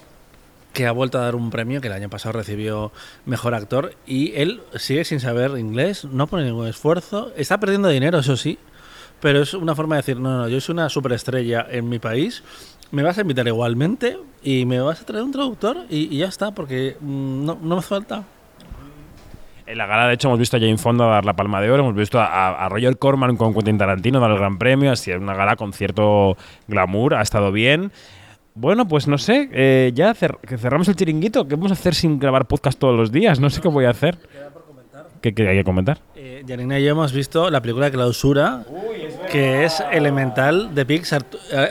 que 0.74 0.86
ha 0.86 0.92
vuelto 0.92 1.18
a 1.18 1.22
dar 1.22 1.36
un 1.36 1.50
premio 1.50 1.82
que 1.82 1.88
el 1.88 1.94
año 1.94 2.10
pasado 2.10 2.34
recibió 2.34 2.92
mejor 3.26 3.54
actor 3.54 3.96
y 4.06 4.34
él 4.36 4.62
sigue 4.76 5.04
sin 5.04 5.20
saber 5.20 5.58
inglés, 5.58 6.06
no 6.06 6.28
pone 6.28 6.46
ningún 6.46 6.68
esfuerzo, 6.68 7.32
está 7.36 7.60
perdiendo 7.60 7.90
dinero, 7.90 8.20
eso 8.20 8.38
sí, 8.38 8.60
pero 9.20 9.42
es 9.42 9.54
una 9.54 9.76
forma 9.76 9.96
de 9.96 10.02
decir, 10.02 10.20
no, 10.20 10.38
no, 10.38 10.48
yo 10.48 10.62
soy 10.62 10.74
una 10.74 10.90
superestrella 10.90 11.66
en 11.70 11.90
mi 11.90 12.00
país, 12.00 12.44
me 12.92 13.04
vas 13.04 13.18
a 13.18 13.22
invitar 13.22 13.48
igualmente 13.48 14.18
y 14.44 14.66
me 14.66 14.80
vas 14.80 15.02
a 15.02 15.06
traer 15.06 15.24
un 15.24 15.32
traductor 15.32 15.86
y, 15.90 16.16
y 16.16 16.20
ya 16.20 16.28
está, 16.28 16.52
porque 16.52 16.98
mmm, 17.00 17.46
no, 17.46 17.58
no 17.62 17.76
me 17.76 17.82
falta. 17.82 18.24
En 19.66 19.78
la 19.78 19.86
gala, 19.86 20.08
de 20.08 20.16
hecho, 20.16 20.30
hemos 20.30 20.40
visto 20.40 20.58
a 20.58 20.60
Jane 20.60 20.80
Fonda 20.80 21.06
dar 21.06 21.26
la 21.26 21.36
palma 21.36 21.62
de 21.62 21.70
oro, 21.70 21.84
hemos 21.84 21.94
visto 21.94 22.20
a, 22.20 22.66
a 22.66 22.70
Roger 22.70 22.98
Corman 22.98 23.38
con 23.38 23.54
Quentin 23.54 23.78
Tarantino 23.78 24.20
dar 24.20 24.32
el 24.32 24.38
gran 24.40 24.58
premio, 24.58 24.92
así 24.92 25.12
es 25.12 25.20
una 25.20 25.36
gala 25.36 25.58
con 25.58 25.74
cierto 25.74 26.38
glamour, 26.68 27.14
ha 27.14 27.22
estado 27.22 27.52
bien. 27.52 27.92
Bueno, 28.60 28.86
pues 28.90 29.08
no 29.08 29.18
sé, 29.18 29.50
eh, 29.54 29.92
ya 29.96 30.14
cer 30.14 30.38
que 30.46 30.58
cerramos 30.58 30.86
el 30.90 30.96
chiringuito. 30.98 31.48
¿Qué 31.48 31.56
vamos 31.56 31.72
a 31.72 31.76
hacer 31.76 31.96
sin 31.96 32.20
grabar 32.20 32.46
podcast 32.46 32.78
todos 32.78 32.94
los 32.94 33.10
días? 33.10 33.40
No 33.40 33.50
sé 33.50 33.62
qué 33.62 33.70
voy 33.70 33.86
a 33.86 33.92
hacer. 33.92 34.18
¿Qué, 35.22 35.34
qué 35.34 35.48
hay 35.48 35.60
que 35.60 35.64
comentar? 35.64 36.02
Eh, 36.14 36.44
Janina 36.46 36.78
y 36.78 36.84
yo 36.84 36.92
hemos 36.92 37.14
visto 37.14 37.50
la 37.50 37.62
película 37.62 37.86
de 37.86 37.94
clausura, 37.94 38.66
que 39.32 39.64
es 39.64 39.82
Elemental 39.94 40.76
de 40.76 40.86
Pixar. 40.86 41.26
Eh, 41.54 41.70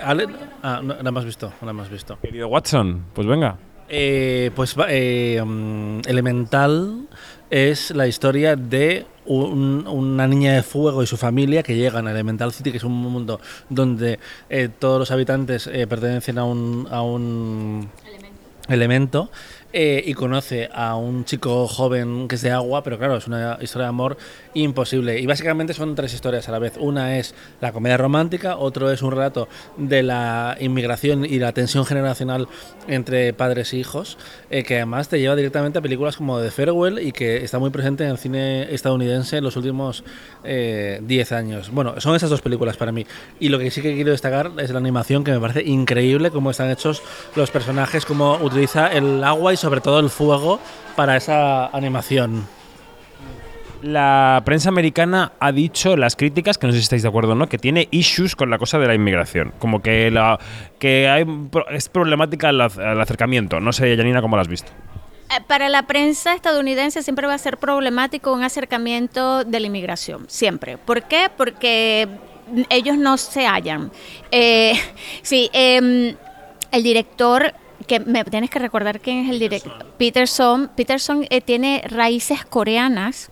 ah, 0.63 0.81
no, 0.83 0.95
la 0.95 1.09
hemos 1.11 1.27
visto, 1.27 1.53
la 1.61 1.73
hemos 1.73 1.91
visto. 1.91 2.19
Querido 2.23 2.49
Watson, 2.49 3.05
pues 3.13 3.27
venga. 3.27 3.59
Eh, 3.91 4.51
pues 4.55 4.75
eh, 4.89 5.43
mm, 5.45 6.01
Elemental 6.07 7.07
es 7.51 7.91
la 7.93 8.07
historia 8.07 8.57
de 8.57 9.07
un- 9.27 9.87
una 9.87 10.27
niña 10.27 10.55
de 10.55 10.63
fuego 10.63 11.03
y 11.03 11.07
su 11.07 11.17
familia 11.17 11.63
que 11.63 11.77
llegan 11.77 12.07
a 12.07 12.13
Elemental 12.13 12.53
City, 12.53 12.71
que 12.71 12.79
es 12.79 12.85
un 12.85 12.93
mundo 12.95 13.41
donde 13.69 14.19
eh, 14.49 14.69
todos 14.79 14.99
los 14.99 15.11
habitantes 15.11 15.67
eh, 15.67 15.87
pertenecen 15.87 16.39
a 16.39 16.45
un, 16.45 16.87
a 16.91 17.03
un 17.03 17.89
elemento. 18.69 19.31
Eh, 19.81 20.03
y 20.05 20.15
conoce 20.15 20.69
a 20.75 20.97
un 20.97 21.25
chico 21.25 21.69
joven 21.69 22.27
que 22.27 22.35
es 22.35 22.43
de 22.43 22.51
agua, 22.51 22.83
pero 22.83 22.99
claro, 22.99 23.17
es 23.17 23.29
una 23.29 23.59
historia 23.61 23.85
de 23.85 23.91
amor 23.91 24.17
imposible. 24.55 25.21
Y 25.21 25.27
básicamente 25.27 25.73
son 25.73 25.95
tres 25.95 26.13
historias 26.13 26.49
a 26.49 26.51
la 26.51 26.59
vez. 26.59 26.73
Una 26.81 27.17
es 27.17 27.33
la 27.61 27.71
comedia 27.71 27.97
romántica, 27.97 28.57
otro 28.57 28.91
es 28.91 29.03
un 29.03 29.13
relato 29.13 29.47
de 29.77 30.03
la 30.03 30.57
inmigración 30.59 31.25
y 31.25 31.39
la 31.39 31.53
tensión 31.53 31.87
generacional 31.87 32.49
entre 32.89 33.33
padres 33.33 33.73
e 33.73 33.77
hijos, 33.77 34.19
eh, 34.51 34.65
que 34.65 34.79
además 34.79 35.09
te 35.09 35.21
lleva 35.21 35.37
directamente 35.37 35.79
a 35.79 35.83
películas 35.83 36.17
como 36.17 36.41
The 36.41 36.51
Farewell 36.51 36.99
y 36.99 37.13
que 37.13 37.45
está 37.45 37.61
muy 37.61 37.71
presente 37.71 38.03
en 38.03 38.11
el 38.11 38.19
cine 38.19 38.75
estadounidense 38.75 39.37
en 39.37 39.45
los 39.45 39.57
últimos 39.57 40.03
eh, 40.43 40.99
10 41.05 41.31
años. 41.31 41.71
Bueno, 41.71 42.01
son 42.01 42.17
esas 42.17 42.31
dos 42.31 42.41
películas 42.41 42.77
para 42.77 42.91
mí. 42.91 43.07
Y 43.39 43.49
lo 43.49 43.61
que 43.61 43.71
sí 43.71 43.81
que 43.81 43.95
quiero 43.95 44.11
destacar 44.11 44.51
es 44.59 44.71
la 44.71 44.81
animación, 44.81 45.23
que 45.23 45.31
me 45.31 45.39
parece 45.39 45.63
increíble 45.63 46.33
cómo 46.33 46.51
están 46.51 46.69
hechos 46.69 47.01
los 47.37 47.53
personajes, 47.53 48.05
cómo 48.05 48.39
utiliza 48.43 48.89
el 48.89 49.23
agua 49.23 49.53
y 49.53 49.57
sobre 49.57 49.68
todo 49.81 50.01
el 50.01 50.11
fuego 50.11 50.61
para 50.97 51.17
esa 51.17 51.67
animación. 51.67 52.47
La 53.83 54.43
prensa 54.45 54.71
americana 54.71 55.33
ha 55.39 55.53
dicho, 55.53 55.97
las 55.97 56.17
críticas, 56.17 56.59
que 56.59 56.67
no 56.67 56.73
sé 56.73 56.79
si 56.79 56.83
estáis 56.83 57.03
de 57.03 57.09
acuerdo 57.09 57.33
o 57.33 57.35
no, 57.37 57.49
que 57.49 57.59
tiene 57.59 57.87
issues 57.93 58.35
con 58.35 58.51
la 58.51 58.59
cosa 58.59 58.79
de 58.79 58.89
la 58.89 58.95
inmigración. 58.95 59.53
Como 59.61 59.81
que, 59.83 60.11
la, 60.11 60.39
que 60.81 61.09
hay, 61.09 61.25
es 61.71 61.89
problemática 61.89 62.51
el 62.51 62.61
acercamiento. 62.61 63.61
No 63.61 63.73
sé, 63.73 63.97
Janina, 63.97 64.21
cómo 64.21 64.35
lo 64.35 64.43
has 64.43 64.49
visto. 64.49 64.73
Eh, 65.31 65.41
Para 65.47 65.69
la 65.69 65.87
prensa 65.87 66.35
estadounidense 66.35 67.03
siempre 67.03 67.29
va 67.29 67.35
a 67.35 67.39
ser 67.39 67.59
problemático 67.59 68.33
un 68.33 68.43
acercamiento 68.43 69.45
de 69.45 69.61
la 69.61 69.67
inmigración, 69.69 70.25
siempre. 70.29 70.77
¿Por 70.77 71.05
qué? 71.05 71.29
Porque 71.37 72.09
ellos 72.71 72.97
no 72.97 73.17
se 73.17 73.47
hallan. 73.47 73.93
Eh, 74.33 74.73
sí, 75.23 75.51
em, 75.53 76.17
el 76.73 76.83
director, 76.83 77.55
que 77.89 77.99
me 77.99 78.23
tienes 78.25 78.51
que 78.51 78.61
recordar 78.61 79.01
quién 79.01 79.25
es 79.25 79.31
el 79.31 79.41
director, 79.41 79.85
Peterson, 79.99 80.71
Peterson 80.77 81.27
eh, 81.31 81.41
tiene 81.41 81.83
raíces 81.89 82.45
coreanas 82.45 83.31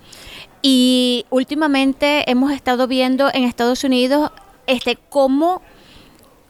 y 0.62 1.24
últimamente 1.30 2.28
hemos 2.28 2.50
estado 2.50 2.88
viendo 2.88 3.30
en 3.32 3.44
Estados 3.44 3.84
Unidos 3.84 4.32
este 4.66 4.96
cómo 4.96 5.62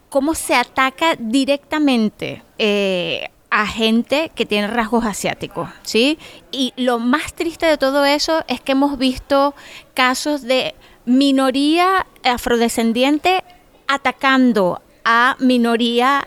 cómo 0.09 0.35
se 0.35 0.55
ataca 0.55 1.17
directamente 1.19 2.43
eh, 2.57 3.29
a 3.51 3.67
gente 3.67 4.31
que 4.35 4.47
tiene 4.47 4.67
rasgos 4.67 5.05
asiáticos, 5.05 5.69
¿sí? 5.83 6.19
Y 6.51 6.73
lo 6.77 6.99
más 6.99 7.35
triste 7.35 7.67
de 7.67 7.77
todo 7.77 8.05
eso 8.05 8.45
es 8.49 8.61
que 8.61 8.73
hemos 8.73 8.99
visto 8.99 9.55
casos 9.95 10.43
de 10.43 10.75
minoría 11.05 12.07
afrodescendiente 12.25 13.45
atacando 13.87 14.81
a 15.05 15.37
minoría 15.39 16.27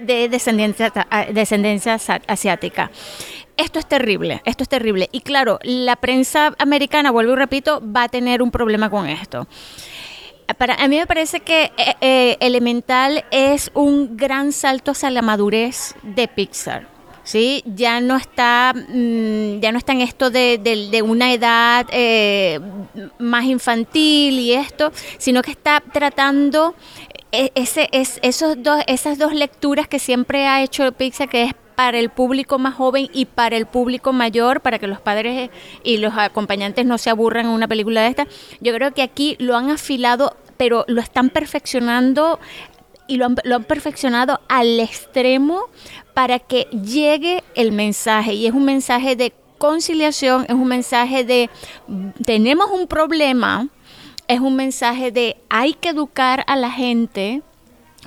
de 0.00 0.28
descendencia, 0.28 0.92
descendencia 1.32 1.98
asiática. 2.26 2.90
Esto 3.56 3.80
es 3.80 3.86
terrible, 3.86 4.40
esto 4.44 4.62
es 4.62 4.68
terrible. 4.68 5.08
Y 5.10 5.20
claro, 5.20 5.58
la 5.62 5.96
prensa 5.96 6.54
americana, 6.58 7.10
vuelvo 7.10 7.32
y 7.32 7.36
repito, 7.36 7.82
va 7.84 8.04
a 8.04 8.08
tener 8.08 8.40
un 8.40 8.50
problema 8.50 8.88
con 8.88 9.08
esto. 9.08 9.48
Para, 10.56 10.74
a 10.74 10.88
mí 10.88 10.96
me 10.96 11.06
parece 11.06 11.40
que 11.40 11.72
eh, 11.76 11.94
eh, 12.00 12.36
Elemental 12.40 13.24
es 13.30 13.70
un 13.74 14.16
gran 14.16 14.52
salto 14.52 14.92
hacia 14.92 15.10
la 15.10 15.22
madurez 15.22 15.94
de 16.02 16.28
Pixar. 16.28 16.97
¿Sí? 17.28 17.62
Ya 17.66 18.00
no 18.00 18.16
está, 18.16 18.72
mm, 18.74 19.60
ya 19.60 19.70
no 19.70 19.76
está 19.78 19.92
en 19.92 20.00
esto 20.00 20.30
de, 20.30 20.56
de- 20.62 20.88
de 20.90 21.02
una 21.02 21.32
edad 21.34 21.86
eh, 21.92 22.58
más 23.18 23.44
infantil 23.44 24.38
y 24.38 24.54
esto, 24.54 24.92
sino 25.18 25.42
que 25.42 25.50
está 25.50 25.82
tratando 25.92 26.74
eh, 27.32 27.50
ese, 27.54 27.90
es, 27.92 28.18
esos 28.22 28.56
dos, 28.62 28.82
esas 28.86 29.18
dos 29.18 29.34
lecturas 29.34 29.86
que 29.88 29.98
siempre 29.98 30.46
ha 30.46 30.62
hecho 30.62 30.90
Pixar, 30.92 31.28
que 31.28 31.42
es 31.44 31.52
para 31.76 31.98
el 31.98 32.08
público 32.08 32.58
más 32.58 32.74
joven 32.74 33.08
y 33.12 33.26
para 33.26 33.58
el 33.58 33.66
público 33.66 34.14
mayor, 34.14 34.62
para 34.62 34.78
que 34.78 34.86
los 34.86 35.00
padres 35.00 35.50
y 35.84 35.98
los 35.98 36.14
acompañantes 36.16 36.86
no 36.86 36.96
se 36.96 37.10
aburran 37.10 37.44
en 37.44 37.52
una 37.52 37.68
película 37.68 38.00
de 38.00 38.08
esta. 38.08 38.26
Yo 38.60 38.72
creo 38.74 38.92
que 38.94 39.02
aquí 39.02 39.36
lo 39.38 39.54
han 39.54 39.68
afilado, 39.70 40.34
pero 40.56 40.84
lo 40.88 41.02
están 41.02 41.28
perfeccionando 41.28 42.40
y 43.06 43.16
lo 43.16 43.26
han, 43.26 43.36
lo 43.44 43.56
han 43.56 43.64
perfeccionado 43.64 44.40
al 44.48 44.80
extremo 44.80 45.66
para 46.18 46.40
que 46.40 46.64
llegue 46.72 47.44
el 47.54 47.70
mensaje. 47.70 48.32
Y 48.32 48.48
es 48.48 48.52
un 48.52 48.64
mensaje 48.64 49.14
de 49.14 49.32
conciliación, 49.56 50.46
es 50.48 50.54
un 50.54 50.66
mensaje 50.66 51.22
de 51.22 51.48
tenemos 52.26 52.72
un 52.72 52.88
problema, 52.88 53.68
es 54.26 54.40
un 54.40 54.56
mensaje 54.56 55.12
de 55.12 55.36
hay 55.48 55.74
que 55.74 55.90
educar 55.90 56.42
a 56.48 56.56
la 56.56 56.72
gente, 56.72 57.42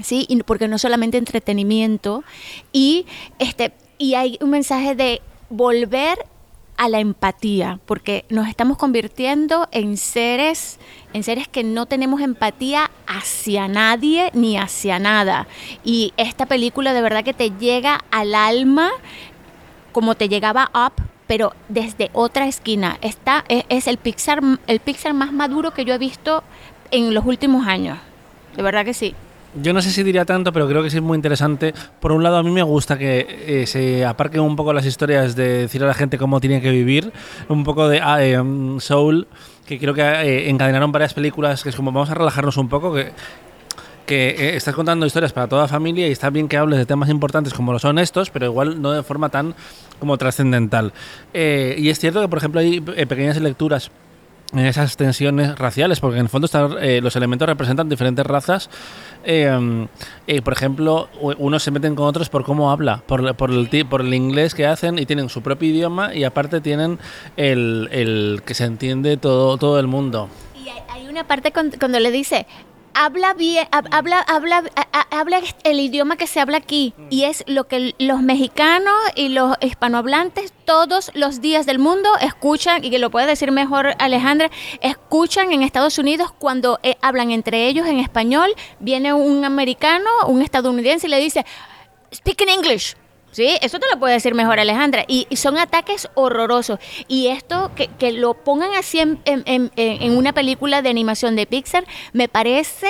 ¿sí? 0.04 0.26
Y 0.28 0.43
porque 0.43 0.67
no 0.67 0.78
solamente 0.78 1.17
entretenimiento, 1.17 2.26
y, 2.74 3.06
este, 3.39 3.71
y 3.97 4.15
hay 4.15 4.38
un 4.41 4.50
mensaje 4.50 4.93
de 4.93 5.21
volver 5.50 6.17
a 6.76 6.89
la 6.89 7.00
empatía, 7.00 7.80
porque 7.86 8.26
nos 8.28 8.50
estamos 8.50 8.76
convirtiendo 8.76 9.69
en 9.71 9.95
seres, 9.95 10.80
en 11.13 11.24
seres 11.24 11.47
que 11.47 11.63
no 11.63 11.86
tenemos 11.86 12.21
empatía 12.21 12.91
hacia 13.08 13.67
nadie 13.67 14.32
ni 14.34 14.58
hacia 14.58 15.00
nada. 15.00 15.47
Y 15.84 16.13
esta 16.17 16.45
película 16.45 16.93
de 16.93 17.02
verdad 17.02 17.24
que 17.24 17.34
te 17.34 17.52
llega 17.52 18.00
al 18.12 18.36
alma 18.36 18.91
como 19.91 20.15
te 20.15 20.30
llegaba 20.30 20.71
Up, 20.74 20.93
pero 21.28 21.54
desde 21.69 22.10
otra 22.13 22.47
esquina. 22.47 22.97
Esta 23.02 23.43
es, 23.47 23.65
es 23.69 23.88
el 23.88 23.97
Pixar, 23.97 24.41
el 24.67 24.80
Pixar 24.80 25.13
más 25.13 25.34
maduro 25.34 25.71
que 25.71 25.86
yo 25.86 25.93
he 25.93 25.97
visto 25.97 26.43
en 26.91 27.13
los 27.13 27.26
últimos 27.26 27.67
años. 27.67 27.97
De 28.56 28.63
verdad 28.63 28.86
que 28.86 28.93
sí. 28.93 29.15
Yo 29.56 29.74
no 29.74 29.82
sé 29.82 29.92
si 29.92 30.04
diría 30.04 30.24
tanto, 30.24 30.54
pero 30.54 30.68
creo 30.68 30.82
que 30.82 30.90
sí 30.90 30.98
es 30.98 31.04
muy 31.04 31.16
interesante. 31.16 31.74
Por 32.00 32.12
un 32.12 32.24
lado, 32.24 32.38
a 32.38 32.44
mí 32.44 32.52
me 32.52 32.64
gusta 32.64 32.98
que 32.98 33.26
eh, 33.46 33.68
se 33.68 34.06
aparquen 34.06 34.42
un 34.42 34.56
poco 34.56 34.72
las 34.72 34.86
historias 34.86 35.36
de 35.36 35.64
decir 35.64 35.84
a 35.84 35.88
la 35.88 35.94
gente 35.94 36.18
cómo 36.18 36.40
tiene 36.40 36.62
que 36.62 36.72
vivir, 36.72 37.12
un 37.50 37.64
poco 37.64 37.90
de 37.90 38.00
ah, 38.02 38.24
eh, 38.24 38.42
Soul, 38.80 39.28
que 39.66 39.78
creo 39.78 39.94
que 39.94 40.02
eh, 40.02 40.50
encadenaron 40.50 40.92
varias 40.92 41.14
películas, 41.14 41.64
que 41.64 41.70
es 41.70 41.76
como 41.76 41.92
vamos 41.92 42.10
a 42.10 42.14
relajarnos 42.14 42.56
un 42.58 42.70
poco, 42.70 42.94
que, 42.94 43.12
que 44.12 44.30
eh, 44.30 44.56
estás 44.58 44.76
contando 44.76 45.06
historias 45.06 45.32
para 45.32 45.48
toda 45.48 45.62
la 45.62 45.68
familia 45.70 46.06
y 46.06 46.12
está 46.12 46.30
bien 46.30 46.50
que 46.50 46.58
hables 46.58 46.80
de 46.80 46.86
temas 46.86 47.10
importantes 47.10 47.54
como 47.54 47.72
lo 47.72 47.80
son 47.80 47.98
estos, 47.98 48.30
pero 48.30 48.46
igual 48.46 48.82
no 48.82 48.92
de 48.92 49.04
forma 49.04 49.30
tan 49.30 49.56
como 50.00 50.18
trascendental. 50.18 50.92
Eh, 51.34 51.76
y 51.78 51.88
es 51.90 51.98
cierto 51.98 52.22
que, 52.22 52.28
por 52.28 52.38
ejemplo, 52.38 52.60
hay 52.60 52.84
eh, 52.96 53.06
pequeñas 53.06 53.40
lecturas 53.40 53.90
en 54.54 54.60
esas 54.60 54.98
tensiones 54.98 55.58
raciales, 55.58 56.00
porque 56.00 56.18
en 56.18 56.26
el 56.26 56.30
fondo 56.30 56.46
están, 56.46 56.76
eh, 56.82 57.00
los 57.02 57.16
elementos 57.16 57.48
representan 57.48 57.90
diferentes 57.90 58.26
razas. 58.26 58.70
Eh, 59.24 59.88
eh, 60.28 60.42
por 60.42 60.54
ejemplo, 60.54 61.10
unos 61.20 61.64
se 61.64 61.72
meten 61.72 61.96
con 61.96 62.06
otros 62.06 62.30
por 62.30 62.44
cómo 62.44 62.72
habla, 62.72 63.04
por, 63.06 63.36
por, 63.36 63.52
el, 63.52 63.86
por 63.86 64.02
el 64.02 64.14
inglés 64.14 64.54
que 64.54 64.66
hacen 64.66 65.00
y 65.00 65.06
tienen 65.06 65.30
su 65.30 65.42
propio 65.42 65.70
idioma 65.70 66.14
y 66.14 66.24
aparte 66.24 66.62
tienen 66.62 67.00
el, 67.38 67.88
el 67.92 68.42
que 68.46 68.54
se 68.54 68.66
entiende 68.66 69.18
todo, 69.18 69.58
todo 69.58 69.80
el 69.80 69.88
mundo. 69.88 70.30
Y 70.56 70.70
hay, 70.90 71.08
una 71.08 71.26
parte 71.26 71.52
cuando 71.52 72.00
le 72.00 72.12
dice, 72.12 72.46
habla 72.93 73.34
bien, 73.34 73.67
hab- 73.71 73.88
habla, 73.91 74.19
habla, 74.19 74.63
habla 75.12 75.41
el 75.63 75.80
idioma 75.80 76.17
que 76.17 76.27
se 76.27 76.39
habla 76.39 76.58
aquí. 76.58 76.93
Y 77.10 77.23
es 77.23 77.43
lo 77.47 77.67
que 77.67 77.95
los 77.99 78.21
mexicanos 78.21 78.93
y 79.15 79.30
los 79.30 79.56
hispanohablantes 79.62 80.54
todos 80.65 81.12
los 81.13 81.41
días 81.41 81.65
del 81.65 81.80
mundo 81.80 82.10
escuchan, 82.21 82.84
y 82.84 82.89
que 82.89 82.99
lo 82.99 83.10
puede 83.10 83.27
decir 83.27 83.51
mejor 83.51 83.95
Alejandra, 83.99 84.49
escuchan 84.82 85.51
en 85.51 85.63
Estados 85.63 85.97
Unidos 85.97 86.32
cuando 86.38 86.80
eh, 86.84 86.95
hablan 87.01 87.32
entre 87.32 87.67
ellos 87.67 87.88
en 87.88 87.99
español, 87.99 88.54
viene 88.80 89.13
un 89.13 89.43
americano, 89.45 90.10
un 90.27 90.41
estadounidense 90.41 91.08
y 91.08 91.10
le 91.10 91.19
dice, 91.19 91.45
speak 92.13 92.41
in 92.41 92.49
English. 92.49 92.95
Sí, 93.32 93.58
eso 93.62 93.80
te 93.80 93.86
lo 93.91 93.98
puede 94.00 94.13
decir 94.15 94.34
mejor 94.36 94.60
Alejandra. 94.60 95.06
Y, 95.08 95.26
y 95.30 95.38
son 95.38 95.58
ataques 95.58 96.10
horrorosos. 96.15 96.80
Y 97.08 97.28
esto, 97.28 97.72
que, 97.76 97.88
que 97.88 98.12
lo 98.12 98.34
pongan 98.34 98.74
así 98.74 99.00
en, 99.00 99.20
en- 99.26 99.44
en- 99.46 99.72
en 99.76 100.17
una 100.17 100.34
película 100.34 100.82
de 100.82 100.89
animación 100.89 101.36
de 101.36 101.46
Pixar, 101.46 101.86
me 102.13 102.28
parece 102.28 102.88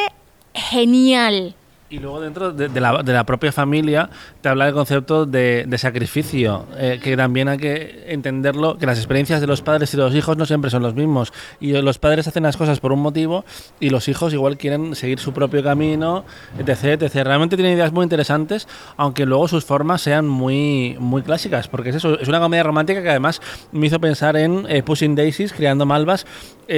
genial. 0.54 1.56
Y 1.92 2.00
luego 2.00 2.22
dentro 2.22 2.54
de, 2.54 2.70
de 2.70 2.80
la, 2.80 3.04
de 3.04 3.12
la 3.12 3.26
propia 3.26 3.52
familia 3.52 4.10
te 4.40 4.48
habla 4.48 4.64
del 4.64 4.74
concepto 4.74 5.26
de, 5.26 5.66
de 5.68 5.78
sacrificio, 5.78 6.66
eh, 6.78 7.02
que 7.04 7.18
también 7.18 7.50
hay 7.50 7.58
que 7.58 8.06
entenderlo, 8.08 8.78
que 8.78 8.86
las 8.86 8.98
experiencias 8.98 9.42
de 9.42 9.48
los 9.48 9.62
padres 9.62 9.94
y 9.94 9.98
los 9.98 10.16
hijos 10.16 10.38
no 10.38 10.46
siempre 10.46 10.72
son 10.72 10.84
los 10.84 10.96
mismos. 10.96 11.34
Y 11.60 11.74
los 11.74 12.00
padres 12.00 12.30
hacen 12.30 12.44
las 12.44 12.56
cosas 12.56 12.80
por 12.80 12.94
un 12.94 13.02
motivo 13.02 13.44
y 13.82 13.90
los 13.90 14.08
hijos 14.08 14.32
igual 14.32 14.58
quieren 14.58 14.96
seguir 14.96 15.20
su 15.20 15.34
propio 15.34 15.64
camino, 15.64 16.24
etc. 16.58 17.02
etc. 17.02 17.26
Realmente 17.26 17.58
tiene 17.58 17.74
ideas 17.74 17.92
muy 17.92 18.04
interesantes, 18.04 18.70
aunque 18.96 19.26
luego 19.26 19.50
sus 19.50 19.66
formas 19.66 20.02
sean 20.02 20.26
muy, 20.30 20.96
muy 20.98 21.24
clásicas, 21.24 21.68
porque 21.68 21.90
es 21.90 21.98
eso, 21.98 22.18
es 22.18 22.30
una 22.30 22.40
comedia 22.40 22.64
romántica 22.64 23.04
que 23.04 23.10
además 23.10 23.42
me 23.74 23.88
hizo 23.88 24.00
pensar 24.00 24.38
en 24.38 24.66
eh, 24.70 24.82
Pushing 24.82 25.14
Daisies, 25.14 25.52
Creando 25.52 25.86
Malvas, 25.86 26.26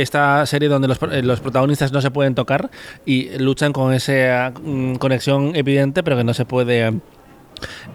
esta 0.01 0.43
serie 0.47 0.69
donde 0.69 0.87
los, 0.87 0.97
eh, 1.03 1.21
los 1.21 1.39
protagonistas 1.39 1.91
no 1.91 2.01
se 2.01 2.09
pueden 2.09 2.33
tocar 2.33 2.71
y 3.05 3.37
luchan 3.37 3.73
con 3.73 3.93
esa 3.93 4.51
mm, 4.59 4.95
conexión 5.03 5.55
evidente, 5.55 6.01
pero 6.03 6.15
que 6.17 6.23
no 6.23 6.33
se 6.33 6.45
puede 6.45 6.93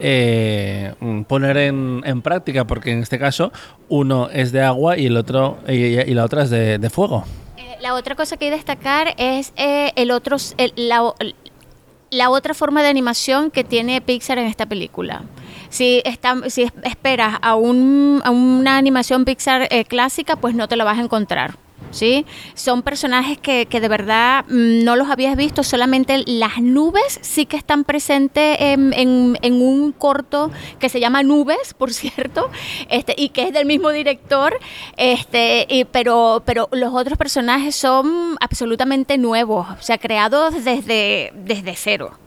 eh, 0.01 0.95
mm, 1.01 1.23
poner 1.23 1.57
en, 1.57 2.03
en 2.05 2.23
práctica, 2.23 2.67
porque 2.67 2.93
en 2.93 3.01
este 3.03 3.19
caso 3.19 3.53
uno 3.89 4.29
es 4.33 4.53
de 4.53 4.63
agua 4.63 4.97
y 4.99 5.07
el 5.07 5.17
otro 5.17 5.59
y, 5.69 5.97
la 6.15 6.25
otra 6.25 6.45
es 6.45 6.51
de, 6.51 6.79
de 6.79 6.91
fuego. 6.91 7.25
Eh, 7.57 7.77
La 7.81 7.95
otra 7.95 8.15
cosa 8.15 8.37
que 8.37 8.47
hay 8.47 8.51
que 8.53 8.57
destacar 8.57 9.15
es 9.19 9.53
eh, 9.57 9.93
el 9.97 10.11
otro, 10.11 10.37
la, 10.77 12.31
otra 12.31 12.55
forma 12.55 12.83
de 12.83 12.89
animación 12.89 13.51
que 13.51 13.65
tiene 13.65 14.01
Pixar 14.01 14.39
en 14.39 14.47
esta 14.47 14.67
película. 14.67 15.23
Si, 15.71 16.01
está, 16.05 16.37
si 16.49 16.63
es- 16.63 16.73
esperas 16.85 17.37
a, 17.43 17.55
un- 17.55 18.21
a 18.25 18.31
una 18.31 18.77
animación 18.79 19.25
Pixar 19.25 19.69
eh, 19.71 19.85
clásica, 19.85 20.37
pues 20.37 20.55
no 20.55 20.69
te 20.69 20.77
la 20.77 20.85
vas 20.85 20.99
a 20.99 21.03
encontrar. 21.03 21.57
¿Sí? 21.91 22.27
Son 22.55 22.83
personajes 22.83 23.39
que, 23.39 23.65
que 23.67 23.81
de 23.81 23.89
verdad 23.89 24.45
mm, 24.49 24.85
no 24.85 24.95
los 24.95 25.09
habías 25.09 25.37
visto, 25.37 25.63
solamente 25.63 26.23
las 26.27 26.59
nubes 26.61 27.19
sí 27.23 27.47
que 27.47 27.57
están 27.57 27.85
presentes 27.85 28.57
en, 28.61 28.93
en- 28.93 29.39
en 29.41 29.55
un 29.63 29.93
corto 29.93 30.51
que 30.79 30.91
se 30.91 31.01
llama 31.01 31.23
Nubes, 31.23 31.73
por 31.75 31.93
cierto, 31.95 32.51
este, 32.91 33.15
y 33.17 33.31
que 33.31 33.45
es 33.45 33.53
del 33.55 33.65
mismo 33.67 33.91
director, 33.91 34.59
este, 34.99 35.67
y- 35.71 35.85
pero, 35.87 36.43
pero 36.45 36.69
los 36.73 36.93
otros 36.93 37.17
personajes 37.17 37.75
son 37.75 38.37
absolutamente 38.41 39.17
nuevos, 39.17 39.67
o 39.71 39.83
sea, 39.83 39.97
creados 39.99 40.63
desde, 40.65 41.33
desde 41.35 41.75
cero. 41.75 42.19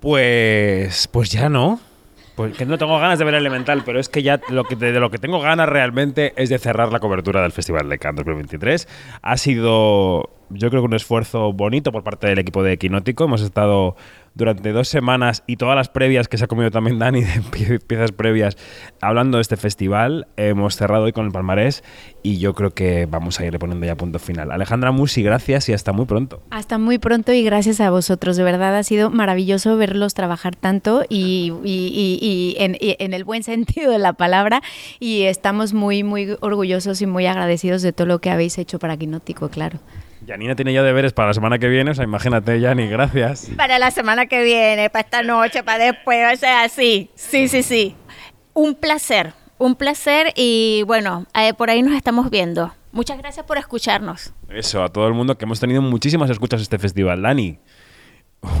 Pues, 0.00 1.08
pues 1.08 1.30
ya 1.30 1.48
no. 1.48 1.78
Pues 2.34 2.56
que 2.56 2.64
no 2.64 2.78
tengo 2.78 2.98
ganas 2.98 3.18
de 3.18 3.24
ver 3.26 3.34
Elemental, 3.34 3.82
pero 3.84 4.00
es 4.00 4.08
que 4.08 4.22
ya 4.22 4.40
lo 4.48 4.64
que, 4.64 4.74
de 4.74 4.98
lo 4.98 5.10
que 5.10 5.18
tengo 5.18 5.40
ganas 5.40 5.68
realmente 5.68 6.32
es 6.36 6.48
de 6.48 6.58
cerrar 6.58 6.90
la 6.90 6.98
cobertura 6.98 7.42
del 7.42 7.52
Festival 7.52 7.88
de 7.88 7.98
Cannes 7.98 8.24
2023. 8.24 8.88
Ha 9.20 9.36
sido, 9.36 10.30
yo 10.54 10.70
creo 10.70 10.82
que 10.82 10.86
un 10.86 10.94
esfuerzo 10.94 11.52
bonito 11.52 11.92
por 11.92 12.02
parte 12.04 12.26
del 12.26 12.38
equipo 12.38 12.62
de 12.62 12.72
Equinótico. 12.72 13.24
Hemos 13.24 13.42
estado 13.42 13.96
durante 14.34 14.72
dos 14.72 14.88
semanas 14.88 15.42
y 15.46 15.56
todas 15.56 15.76
las 15.76 15.90
previas 15.90 16.26
que 16.26 16.38
se 16.38 16.44
ha 16.44 16.46
comido 16.46 16.70
también 16.70 16.98
Dani 16.98 17.20
de 17.22 17.42
pie- 17.50 17.78
piezas 17.80 18.12
previas 18.12 18.56
hablando 19.00 19.36
de 19.38 19.42
este 19.42 19.56
festival. 19.58 20.26
Hemos 20.36 20.76
cerrado 20.76 21.04
hoy 21.04 21.12
con 21.12 21.26
el 21.26 21.32
palmarés 21.32 21.84
y 22.22 22.38
yo 22.38 22.54
creo 22.54 22.70
que 22.70 23.06
vamos 23.06 23.38
a 23.40 23.44
ir 23.46 23.58
poniendo 23.58 23.84
ya 23.86 23.94
punto 23.96 24.18
final. 24.18 24.50
Alejandra 24.50 24.90
Musi, 24.90 25.22
gracias 25.22 25.68
y 25.68 25.74
hasta 25.74 25.92
muy 25.92 26.06
pronto. 26.06 26.42
Hasta 26.50 26.78
muy 26.78 26.98
pronto 26.98 27.32
y 27.32 27.42
gracias 27.42 27.80
a 27.80 27.90
vosotros. 27.90 28.36
De 28.36 28.42
verdad 28.44 28.74
ha 28.76 28.82
sido 28.84 29.10
maravilloso 29.10 29.76
verlos 29.76 30.14
trabajar 30.14 30.56
tanto 30.56 31.04
y- 31.10 31.52
y- 31.64 32.18
y 32.22 32.56
en, 32.58 32.76
y 32.80 32.96
en 32.98 33.12
el 33.12 33.24
buen 33.24 33.42
sentido 33.42 33.92
de 33.92 33.98
la 33.98 34.14
palabra. 34.14 34.62
Y 34.98 35.22
estamos 35.24 35.74
muy, 35.74 36.04
muy 36.04 36.36
orgullosos 36.40 37.02
y 37.02 37.06
muy 37.06 37.26
agradecidos 37.26 37.82
de 37.82 37.92
todo 37.92 38.06
lo 38.06 38.20
que 38.20 38.30
habéis 38.30 38.56
hecho 38.58 38.78
para 38.78 38.96
Quinótico, 38.96 39.50
claro. 39.50 39.78
Janina 40.26 40.54
tiene 40.54 40.72
ya 40.72 40.82
deberes 40.82 41.12
para 41.12 41.28
la 41.28 41.34
semana 41.34 41.58
que 41.58 41.68
viene, 41.68 41.90
o 41.90 41.94
sea, 41.94 42.04
imagínate, 42.04 42.60
Jani, 42.60 42.86
gracias. 42.88 43.50
Para 43.56 43.78
la 43.78 43.90
semana 43.90 44.26
que 44.26 44.42
viene, 44.42 44.90
para 44.90 45.04
esta 45.04 45.22
noche, 45.22 45.62
para 45.62 45.84
después, 45.84 46.34
o 46.34 46.36
sea, 46.36 46.68
sí, 46.68 47.10
sí, 47.14 47.48
sí, 47.48 47.62
sí. 47.62 47.96
Un 48.54 48.74
placer, 48.74 49.32
un 49.58 49.74
placer 49.74 50.32
y 50.36 50.84
bueno, 50.86 51.26
eh, 51.34 51.54
por 51.54 51.70
ahí 51.70 51.82
nos 51.82 51.94
estamos 51.94 52.30
viendo. 52.30 52.72
Muchas 52.92 53.18
gracias 53.18 53.46
por 53.46 53.56
escucharnos. 53.56 54.34
Eso, 54.48 54.82
a 54.82 54.90
todo 54.90 55.08
el 55.08 55.14
mundo 55.14 55.38
que 55.38 55.44
hemos 55.44 55.58
tenido 55.58 55.80
muchísimas 55.80 56.28
escuchas 56.30 56.60
este 56.60 56.78
festival. 56.78 57.22
Dani, 57.22 57.58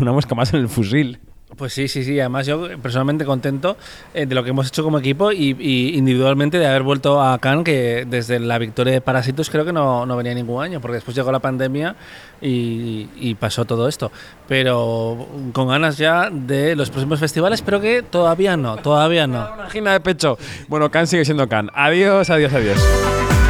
una 0.00 0.12
mosca 0.12 0.34
más 0.34 0.52
en 0.54 0.60
el 0.60 0.68
fusil. 0.68 1.20
Pues 1.56 1.74
sí, 1.74 1.88
sí, 1.88 2.02
sí. 2.02 2.18
Además, 2.18 2.46
yo 2.46 2.68
personalmente 2.80 3.24
contento 3.24 3.76
eh, 4.14 4.26
de 4.26 4.34
lo 4.34 4.42
que 4.42 4.50
hemos 4.50 4.68
hecho 4.68 4.82
como 4.82 4.98
equipo 4.98 5.32
y, 5.32 5.56
y 5.58 5.96
individualmente 5.96 6.58
de 6.58 6.66
haber 6.66 6.82
vuelto 6.82 7.22
a 7.22 7.38
Cannes, 7.38 7.64
que 7.64 8.06
desde 8.08 8.40
la 8.40 8.58
victoria 8.58 8.94
de 8.94 9.00
Parásitos 9.00 9.50
creo 9.50 9.64
que 9.64 9.72
no, 9.72 10.06
no 10.06 10.16
venía 10.16 10.34
ningún 10.34 10.62
año, 10.62 10.80
porque 10.80 10.94
después 10.94 11.16
llegó 11.16 11.30
la 11.30 11.40
pandemia 11.40 11.94
y, 12.40 13.08
y 13.16 13.34
pasó 13.34 13.64
todo 13.64 13.88
esto. 13.88 14.10
Pero 14.48 15.28
con 15.52 15.68
ganas 15.68 15.98
ya 15.98 16.30
de 16.30 16.74
los 16.74 16.90
próximos 16.90 17.20
festivales, 17.20 17.62
pero 17.62 17.80
que 17.80 18.02
todavía 18.02 18.56
no, 18.56 18.76
todavía 18.78 19.26
no. 19.26 19.48
Una 19.54 19.64
angina 19.64 19.92
de 19.92 20.00
pecho. 20.00 20.38
Bueno, 20.68 20.90
Can 20.90 21.06
sigue 21.06 21.24
siendo 21.24 21.48
Can. 21.48 21.70
Adiós, 21.74 22.30
adiós, 22.30 22.52
adiós. 22.52 23.41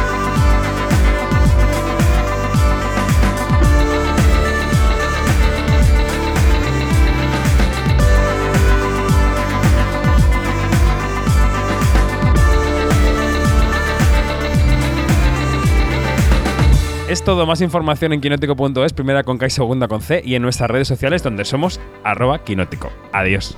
Es 17.13 17.23
todo, 17.23 17.45
más 17.45 17.61
información 17.61 18.11
en 18.11 18.21
quinótico.es, 18.21 18.91
primera 18.91 19.21
con 19.21 19.37
K 19.37 19.45
y 19.45 19.49
segunda 19.51 19.87
con 19.87 20.01
C, 20.01 20.23
y 20.25 20.33
en 20.33 20.41
nuestras 20.41 20.71
redes 20.71 20.87
sociales 20.87 21.21
donde 21.21 21.45
somos 21.45 21.79
arroba 22.03 22.43
quinótico. 22.43 22.89
Adiós. 23.11 23.55